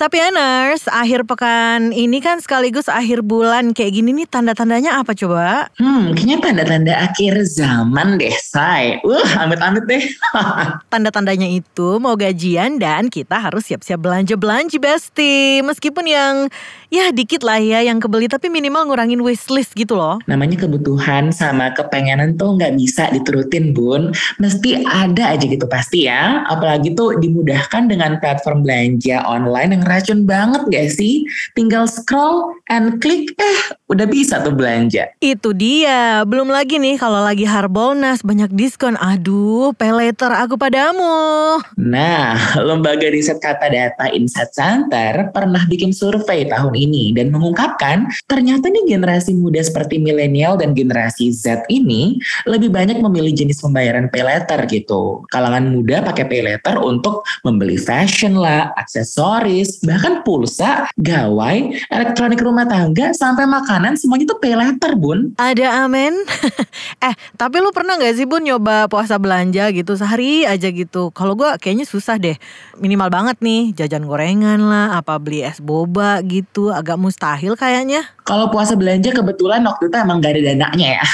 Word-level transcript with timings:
Sapieners, 0.00 0.88
akhir 0.88 1.28
pekan 1.28 1.92
ini 1.92 2.24
kan 2.24 2.40
sekaligus 2.40 2.88
akhir 2.88 3.20
bulan 3.20 3.76
kayak 3.76 4.00
gini 4.00 4.16
nih 4.16 4.24
tanda-tandanya 4.32 4.96
apa 4.96 5.12
coba? 5.12 5.68
Hmm, 5.76 6.16
kayaknya 6.16 6.40
tanda-tanda 6.40 6.92
akhir 7.04 7.44
zaman 7.44 8.16
deh, 8.16 8.32
say. 8.40 8.96
Uh, 9.04 9.28
amit-amit 9.36 9.84
deh. 9.84 10.00
Tanda-tandanya 10.96 11.52
itu 11.52 12.00
mau 12.00 12.16
gajian 12.16 12.80
dan 12.80 13.12
kita 13.12 13.44
harus 13.44 13.68
siap-siap 13.68 14.00
belanja-belanja 14.00 14.80
Besti. 14.80 15.60
Meskipun 15.60 16.08
yang 16.08 16.48
ya 16.88 17.12
dikit 17.12 17.44
lah 17.44 17.60
ya 17.60 17.84
yang 17.84 18.00
kebeli 18.00 18.24
tapi 18.24 18.48
minimal 18.48 18.88
ngurangin 18.88 19.20
wishlist 19.20 19.76
gitu 19.76 20.00
loh. 20.00 20.16
Namanya 20.24 20.64
kebutuhan 20.64 21.28
sama 21.28 21.76
kepengenan 21.76 22.40
tuh 22.40 22.56
nggak 22.56 22.72
bisa 22.80 23.12
diturutin, 23.12 23.76
Bun. 23.76 24.16
Mesti 24.40 24.80
ada 24.88 25.36
aja 25.36 25.44
gitu 25.44 25.68
pasti 25.68 26.08
ya. 26.08 26.40
Apalagi 26.48 26.96
tuh 26.96 27.20
dimudahkan 27.20 27.92
dengan 27.92 28.16
platform 28.16 28.64
belanja 28.64 29.28
online 29.28 29.76
yang 29.76 29.89
racun 29.90 30.22
banget 30.22 30.62
gak 30.70 30.88
sih? 30.94 31.26
Tinggal 31.58 31.90
scroll 31.90 32.54
and 32.70 33.02
klik, 33.02 33.34
eh 33.42 33.58
udah 33.90 34.06
bisa 34.06 34.38
tuh 34.38 34.54
belanja. 34.54 35.10
Itu 35.18 35.50
dia. 35.50 36.22
Belum 36.22 36.46
lagi 36.46 36.78
nih 36.78 36.94
kalau 36.94 37.26
lagi 37.26 37.42
Harbolnas 37.42 38.22
banyak 38.22 38.54
diskon. 38.54 38.94
Aduh, 39.02 39.74
pay 39.74 39.90
later 39.90 40.30
aku 40.30 40.54
padamu. 40.54 41.58
Nah, 41.74 42.38
lembaga 42.68 43.10
riset 43.10 43.42
kata 43.42 43.66
data 43.66 44.06
Insight 44.14 44.54
Center 44.54 45.34
pernah 45.34 45.66
bikin 45.66 45.90
survei 45.90 46.46
tahun 46.46 46.78
ini 46.78 47.10
dan 47.18 47.34
mengungkapkan 47.34 48.06
ternyata 48.30 48.70
nih 48.70 48.94
generasi 48.94 49.34
muda 49.34 49.58
seperti 49.58 49.98
milenial 49.98 50.54
dan 50.54 50.70
generasi 50.76 51.34
Z 51.34 51.66
ini 51.66 52.22
lebih 52.46 52.70
banyak 52.70 53.02
memilih 53.02 53.34
jenis 53.34 53.58
pembayaran 53.64 54.06
pay 54.12 54.22
later 54.22 54.62
gitu. 54.70 55.24
Kalangan 55.32 55.66
muda 55.66 56.06
pakai 56.06 56.24
pay 56.30 56.42
later 56.46 56.78
untuk 56.78 57.26
membeli 57.42 57.80
fashion 57.80 58.38
lah, 58.38 58.70
aksesoris, 58.76 59.79
bahkan 59.84 60.20
pulsa, 60.24 60.88
gawai, 61.00 61.72
elektronik 61.88 62.40
rumah 62.40 62.68
tangga, 62.68 63.12
sampai 63.16 63.48
makanan 63.48 63.96
semuanya 63.96 64.30
tuh 64.30 64.38
pay 64.38 64.54
later, 64.56 64.92
Bun. 64.96 65.32
Ada 65.40 65.86
amin. 65.88 66.12
eh, 67.06 67.14
tapi 67.36 67.56
lu 67.60 67.72
pernah 67.72 67.96
gak 67.96 68.16
sih 68.16 68.28
Bun 68.28 68.44
nyoba 68.44 68.86
puasa 68.86 69.16
belanja 69.16 69.72
gitu 69.72 69.96
sehari 69.96 70.44
aja 70.44 70.68
gitu. 70.68 71.12
Kalau 71.12 71.36
gua 71.36 71.56
kayaknya 71.56 71.88
susah 71.88 72.20
deh. 72.20 72.36
Minimal 72.80 73.08
banget 73.08 73.36
nih, 73.40 73.72
jajan 73.76 74.04
gorengan 74.04 74.60
lah, 74.60 75.00
apa 75.00 75.16
beli 75.16 75.44
es 75.44 75.60
boba 75.60 76.20
gitu, 76.24 76.72
agak 76.72 77.00
mustahil 77.00 77.56
kayaknya. 77.56 78.04
Kalau 78.24 78.48
puasa 78.52 78.76
belanja 78.76 79.12
kebetulan 79.12 79.64
waktu 79.64 79.88
itu 79.88 79.96
emang 79.96 80.20
gak 80.20 80.36
ada 80.36 80.42
dananya 80.52 80.88
ya. 81.00 81.06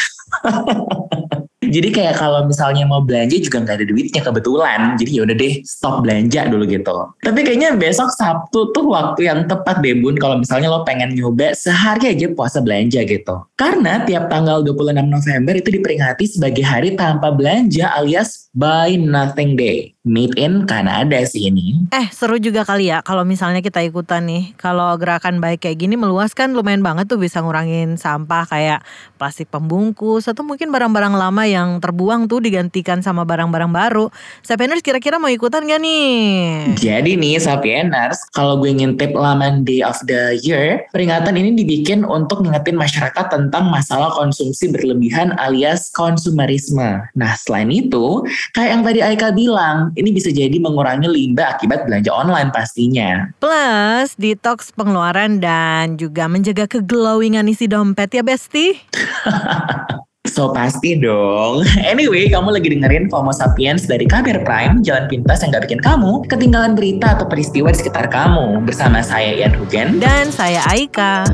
Jadi 1.64 1.88
kayak 1.88 2.20
kalau 2.20 2.44
misalnya 2.44 2.84
mau 2.84 3.00
belanja 3.00 3.40
juga 3.40 3.64
nggak 3.64 3.76
ada 3.80 3.86
duitnya 3.88 4.20
kebetulan. 4.20 4.80
Jadi 5.00 5.10
ya 5.16 5.20
udah 5.24 5.36
deh 5.40 5.54
stop 5.64 6.04
belanja 6.04 6.40
dulu 6.52 6.68
gitu. 6.68 6.96
Tapi 7.24 7.40
kayaknya 7.48 7.72
besok 7.72 8.12
Sabtu 8.12 8.76
tuh 8.76 8.92
waktu 8.92 9.32
yang 9.32 9.48
tepat 9.48 9.80
deh 9.80 9.96
Bun 9.96 10.20
kalau 10.20 10.36
misalnya 10.36 10.68
lo 10.68 10.84
pengen 10.84 11.16
nyoba 11.16 11.56
sehari 11.56 12.12
aja 12.12 12.28
puasa 12.36 12.60
belanja 12.60 13.00
gitu. 13.08 13.40
Karena 13.56 14.04
tiap 14.04 14.28
tanggal 14.28 14.60
26 14.60 15.00
November 15.08 15.54
itu 15.56 15.68
diperingati 15.72 16.24
sebagai 16.28 16.60
hari 16.60 16.92
tanpa 16.92 17.32
belanja 17.32 17.88
alias 17.96 18.52
Buy 18.52 19.00
Nothing 19.00 19.56
Day. 19.56 19.95
Made 20.06 20.38
in 20.38 20.70
Kanada 20.70 21.18
sih 21.26 21.50
ini. 21.50 21.90
Eh 21.90 22.06
seru 22.14 22.38
juga 22.38 22.62
kali 22.62 22.94
ya 22.94 23.02
kalau 23.02 23.26
misalnya 23.26 23.58
kita 23.58 23.82
ikutan 23.82 24.22
nih. 24.22 24.54
Kalau 24.54 24.94
gerakan 24.94 25.42
baik 25.42 25.66
kayak 25.66 25.82
gini 25.82 25.98
meluas 25.98 26.30
kan 26.30 26.54
lumayan 26.54 26.78
banget 26.78 27.10
tuh 27.10 27.18
bisa 27.18 27.42
ngurangin 27.42 27.98
sampah 27.98 28.46
kayak 28.46 28.86
plastik 29.18 29.50
pembungkus 29.50 30.30
atau 30.30 30.46
mungkin 30.46 30.70
barang-barang 30.70 31.10
lama 31.10 31.42
yang 31.50 31.82
terbuang 31.82 32.30
tuh 32.30 32.38
digantikan 32.38 33.02
sama 33.02 33.26
barang-barang 33.26 33.74
baru. 33.74 34.06
Sapieners 34.46 34.78
kira-kira 34.78 35.18
mau 35.18 35.26
ikutan 35.26 35.66
gak 35.66 35.82
nih? 35.82 36.78
Jadi 36.78 37.18
nih 37.18 37.42
Sapieners, 37.42 38.30
kalau 38.30 38.62
gue 38.62 38.70
ngintip 38.70 39.10
laman 39.10 39.66
Day 39.66 39.82
of 39.82 39.98
the 40.06 40.38
Year, 40.38 40.86
peringatan 40.94 41.34
ini 41.34 41.58
dibikin 41.58 42.06
untuk 42.06 42.46
ngingetin 42.46 42.78
masyarakat 42.78 43.26
tentang 43.26 43.74
masalah 43.74 44.14
konsumsi 44.14 44.70
berlebihan 44.70 45.34
alias 45.42 45.90
konsumerisme. 45.90 47.02
Nah 47.18 47.32
selain 47.34 47.74
itu, 47.74 48.22
kayak 48.54 48.70
yang 48.70 48.82
tadi 48.86 49.00
Aika 49.02 49.34
bilang, 49.34 49.95
ini 49.96 50.12
bisa 50.12 50.28
jadi 50.28 50.54
mengurangi 50.60 51.08
limbah 51.08 51.56
akibat 51.56 51.88
belanja 51.88 52.12
online 52.12 52.52
pastinya. 52.52 53.32
Plus 53.40 54.12
detox 54.20 54.70
pengeluaran 54.76 55.40
dan 55.40 55.96
juga 55.96 56.28
menjaga 56.28 56.68
keglowingan 56.68 57.48
isi 57.48 57.64
dompet 57.66 58.12
ya 58.12 58.22
Besti. 58.22 58.76
So 60.26 60.52
pasti 60.52 60.98
dong. 60.98 61.64
Anyway, 61.80 62.28
kamu 62.28 62.58
lagi 62.58 62.68
dengerin 62.68 63.08
FOMO 63.08 63.32
Sapiens 63.32 63.88
dari 63.88 64.04
Kabar 64.04 64.42
Prime, 64.44 64.84
jalan 64.84 65.08
pintas 65.08 65.40
yang 65.40 65.54
gak 65.54 65.70
bikin 65.70 65.80
kamu 65.80 66.28
ketinggalan 66.28 66.76
berita 66.76 67.16
atau 67.16 67.24
peristiwa 67.24 67.72
di 67.72 67.78
sekitar 67.78 68.10
kamu. 68.10 68.60
Bersama 68.66 69.00
saya 69.00 69.32
Ian 69.32 69.56
Hugen. 69.56 69.96
Dan 69.96 70.28
saya 70.28 70.60
Aika. 70.68 71.24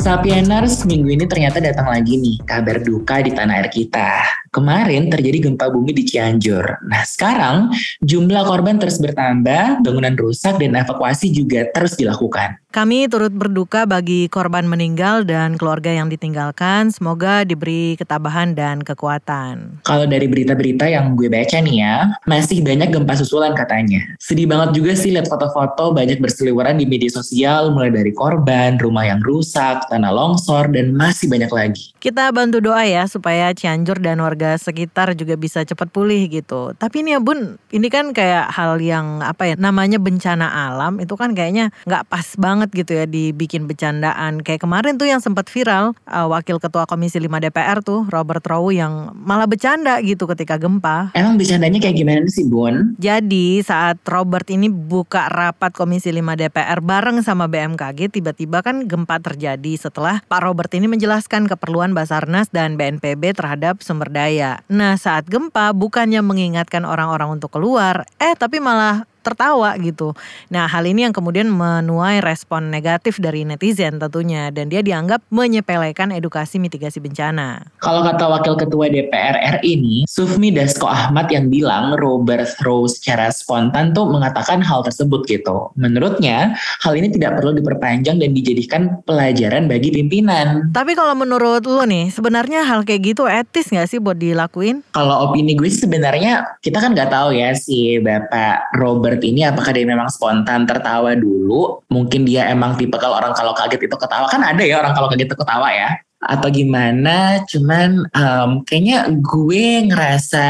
Sapieners, 0.00 0.88
minggu 0.88 1.12
ini 1.12 1.28
ternyata 1.28 1.60
datang 1.60 1.84
lagi 1.84 2.16
nih 2.16 2.40
kabar 2.48 2.80
duka 2.80 3.20
di 3.20 3.36
tanah 3.36 3.60
air 3.60 3.68
kita. 3.68 4.24
Kemarin 4.50 5.06
terjadi 5.06 5.46
gempa 5.46 5.70
bumi 5.70 5.94
di 5.94 6.02
Cianjur. 6.02 6.82
Nah 6.90 7.06
sekarang 7.06 7.70
jumlah 8.02 8.42
korban 8.42 8.82
terus 8.82 8.98
bertambah, 8.98 9.78
bangunan 9.78 10.18
rusak 10.18 10.58
dan 10.58 10.74
evakuasi 10.74 11.30
juga 11.30 11.70
terus 11.70 11.94
dilakukan. 11.94 12.58
Kami 12.70 13.10
turut 13.10 13.34
berduka 13.34 13.82
bagi 13.82 14.30
korban 14.30 14.62
meninggal 14.62 15.26
dan 15.26 15.58
keluarga 15.58 15.90
yang 15.90 16.06
ditinggalkan. 16.06 16.90
Semoga 16.94 17.42
diberi 17.42 17.98
ketabahan 17.98 18.54
dan 18.54 18.82
kekuatan. 18.82 19.82
Kalau 19.82 20.06
dari 20.06 20.30
berita-berita 20.30 20.86
yang 20.86 21.18
gue 21.18 21.26
baca 21.26 21.58
nih 21.58 21.76
ya, 21.82 22.14
masih 22.30 22.62
banyak 22.62 22.94
gempa 22.94 23.18
susulan 23.18 23.58
katanya. 23.58 24.02
Sedih 24.22 24.46
banget 24.46 24.78
juga 24.78 24.94
sih 24.94 25.10
lihat 25.10 25.26
foto-foto 25.26 25.94
banyak 25.94 26.22
berseliweran 26.22 26.78
di 26.78 26.86
media 26.86 27.10
sosial, 27.10 27.74
mulai 27.74 27.90
dari 27.90 28.14
korban, 28.14 28.78
rumah 28.78 29.02
yang 29.02 29.18
rusak, 29.22 29.86
tanah 29.90 30.14
longsor, 30.14 30.70
dan 30.70 30.94
masih 30.94 31.26
banyak 31.26 31.50
lagi. 31.50 31.90
Kita 31.98 32.30
bantu 32.30 32.62
doa 32.62 32.86
ya 32.86 33.10
supaya 33.10 33.50
Cianjur 33.50 33.98
dan 33.98 34.22
warga 34.22 34.39
sekitar 34.56 35.12
juga 35.18 35.34
bisa 35.34 35.66
cepat 35.66 35.90
pulih 35.90 36.30
gitu. 36.30 36.72
Tapi 36.78 37.02
ini 37.02 37.18
ya 37.18 37.20
bun, 37.20 37.58
ini 37.74 37.88
kan 37.90 38.14
kayak 38.14 38.52
hal 38.54 38.78
yang 38.78 39.20
apa 39.20 39.52
ya, 39.52 39.54
namanya 39.58 39.98
bencana 39.98 40.70
alam 40.70 41.02
itu 41.02 41.18
kan 41.18 41.34
kayaknya 41.34 41.74
nggak 41.84 42.06
pas 42.06 42.28
banget 42.38 42.60
banget 42.60 42.86
gitu 42.86 42.92
ya 42.92 43.04
dibikin 43.08 43.64
bercandaan. 43.64 44.44
Kayak 44.44 44.68
kemarin 44.68 45.00
tuh 45.00 45.08
yang 45.08 45.18
sempat 45.18 45.48
viral 45.48 45.96
uh, 46.06 46.28
wakil 46.30 46.60
ketua 46.60 46.86
Komisi 46.86 47.16
5 47.16 47.30
DPR 47.40 47.80
tuh 47.80 48.04
Robert 48.12 48.44
Rowe 48.44 48.68
yang 48.68 49.16
malah 49.16 49.48
bercanda 49.48 49.96
gitu 50.04 50.28
ketika 50.30 50.60
gempa. 50.60 51.10
Emang 51.16 51.40
bercandanya 51.40 51.80
kayak 51.80 51.96
gimana 51.96 52.28
sih 52.28 52.44
Bun? 52.44 52.94
Jadi 53.00 53.64
saat 53.64 53.96
Robert 54.04 54.46
ini 54.52 54.68
buka 54.68 55.32
rapat 55.32 55.72
Komisi 55.72 56.12
5 56.12 56.20
DPR 56.36 56.84
bareng 56.84 57.24
sama 57.24 57.48
BMKG 57.48 58.12
tiba-tiba 58.12 58.60
kan 58.60 58.84
gempa 58.84 59.16
terjadi 59.24 59.72
setelah 59.80 60.20
Pak 60.28 60.40
Robert 60.44 60.70
ini 60.76 60.84
menjelaskan 60.86 61.48
keperluan 61.48 61.96
Basarnas 61.96 62.52
dan 62.52 62.76
BNPB 62.76 63.34
terhadap 63.34 63.80
sumber 63.80 64.12
daya. 64.12 64.29
Nah 64.70 64.94
saat 64.94 65.26
gempa 65.26 65.74
bukannya 65.74 66.22
mengingatkan 66.22 66.86
orang-orang 66.86 67.40
untuk 67.40 67.50
keluar, 67.50 68.06
eh 68.22 68.34
tapi 68.38 68.62
malah 68.62 69.09
tertawa 69.24 69.72
gitu. 69.80 70.12
Nah 70.52 70.68
hal 70.68 70.84
ini 70.84 71.08
yang 71.08 71.14
kemudian 71.16 71.48
menuai 71.48 72.20
respon 72.20 72.68
negatif 72.68 73.16
dari 73.16 73.48
netizen 73.48 73.96
tentunya 73.96 74.52
dan 74.52 74.68
dia 74.68 74.84
dianggap 74.84 75.24
menyepelekan 75.32 76.12
edukasi 76.14 76.60
mitigasi 76.60 77.00
bencana. 77.00 77.64
Kalau 77.80 78.04
kata 78.04 78.24
Wakil 78.28 78.54
Ketua 78.60 78.86
DPR 78.92 79.60
RI 79.60 79.80
ini, 79.80 79.96
Sufmi 80.06 80.52
Dasko 80.52 80.86
Ahmad 80.86 81.32
yang 81.32 81.48
bilang 81.48 81.96
Robert 81.96 82.46
Rose 82.62 83.00
secara 83.00 83.32
spontan 83.32 83.96
tuh 83.96 84.06
mengatakan 84.06 84.60
hal 84.62 84.84
tersebut 84.84 85.26
gitu. 85.26 85.72
Menurutnya 85.74 86.54
hal 86.84 86.94
ini 86.94 87.10
tidak 87.10 87.40
perlu 87.40 87.56
diperpanjang 87.56 88.20
dan 88.20 88.30
dijadikan 88.30 89.02
pelajaran 89.02 89.66
bagi 89.66 89.90
pimpinan. 89.90 90.70
Tapi 90.70 90.94
kalau 90.94 91.18
menurut 91.18 91.66
lo 91.66 91.82
nih 91.82 92.12
sebenarnya 92.14 92.62
hal 92.62 92.86
kayak 92.86 93.14
gitu 93.16 93.26
etis 93.26 93.72
gak 93.72 93.90
sih 93.90 93.98
buat 93.98 94.18
dilakuin? 94.20 94.86
Kalau 94.94 95.30
opini 95.30 95.58
gue 95.58 95.66
sebenarnya 95.66 96.60
kita 96.62 96.78
kan 96.78 96.94
nggak 96.94 97.10
tahu 97.10 97.34
ya 97.34 97.50
si 97.56 97.98
Bapak 97.98 98.76
Robert 98.78 99.09
Robert 99.10 99.26
ini 99.26 99.42
apakah 99.42 99.74
dia 99.74 99.82
memang 99.82 100.06
spontan 100.06 100.70
tertawa 100.70 101.18
dulu? 101.18 101.82
Mungkin 101.90 102.22
dia 102.22 102.46
emang 102.46 102.78
tipe 102.78 102.94
kalau 102.94 103.18
orang 103.18 103.34
kalau 103.34 103.50
kaget 103.50 103.90
itu 103.90 103.96
ketawa. 103.98 104.30
Kan 104.30 104.46
ada 104.46 104.62
ya 104.62 104.78
orang 104.78 104.94
kalau 104.94 105.10
kaget 105.10 105.26
itu 105.26 105.34
ketawa 105.34 105.66
ya. 105.74 105.98
Atau 106.22 106.46
gimana? 106.54 107.42
Cuman 107.50 108.06
um, 108.14 108.62
kayaknya 108.62 109.10
gue 109.10 109.90
ngerasa 109.90 110.46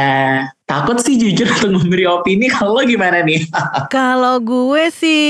takut 0.69 1.01
sih 1.01 1.17
jujur 1.17 1.49
untuk 1.57 1.73
memberi 1.73 2.05
opini 2.05 2.53
kalau 2.53 2.85
gimana 2.85 3.25
nih? 3.25 3.49
kalau 3.97 4.37
gue 4.45 4.93
sih 4.93 5.25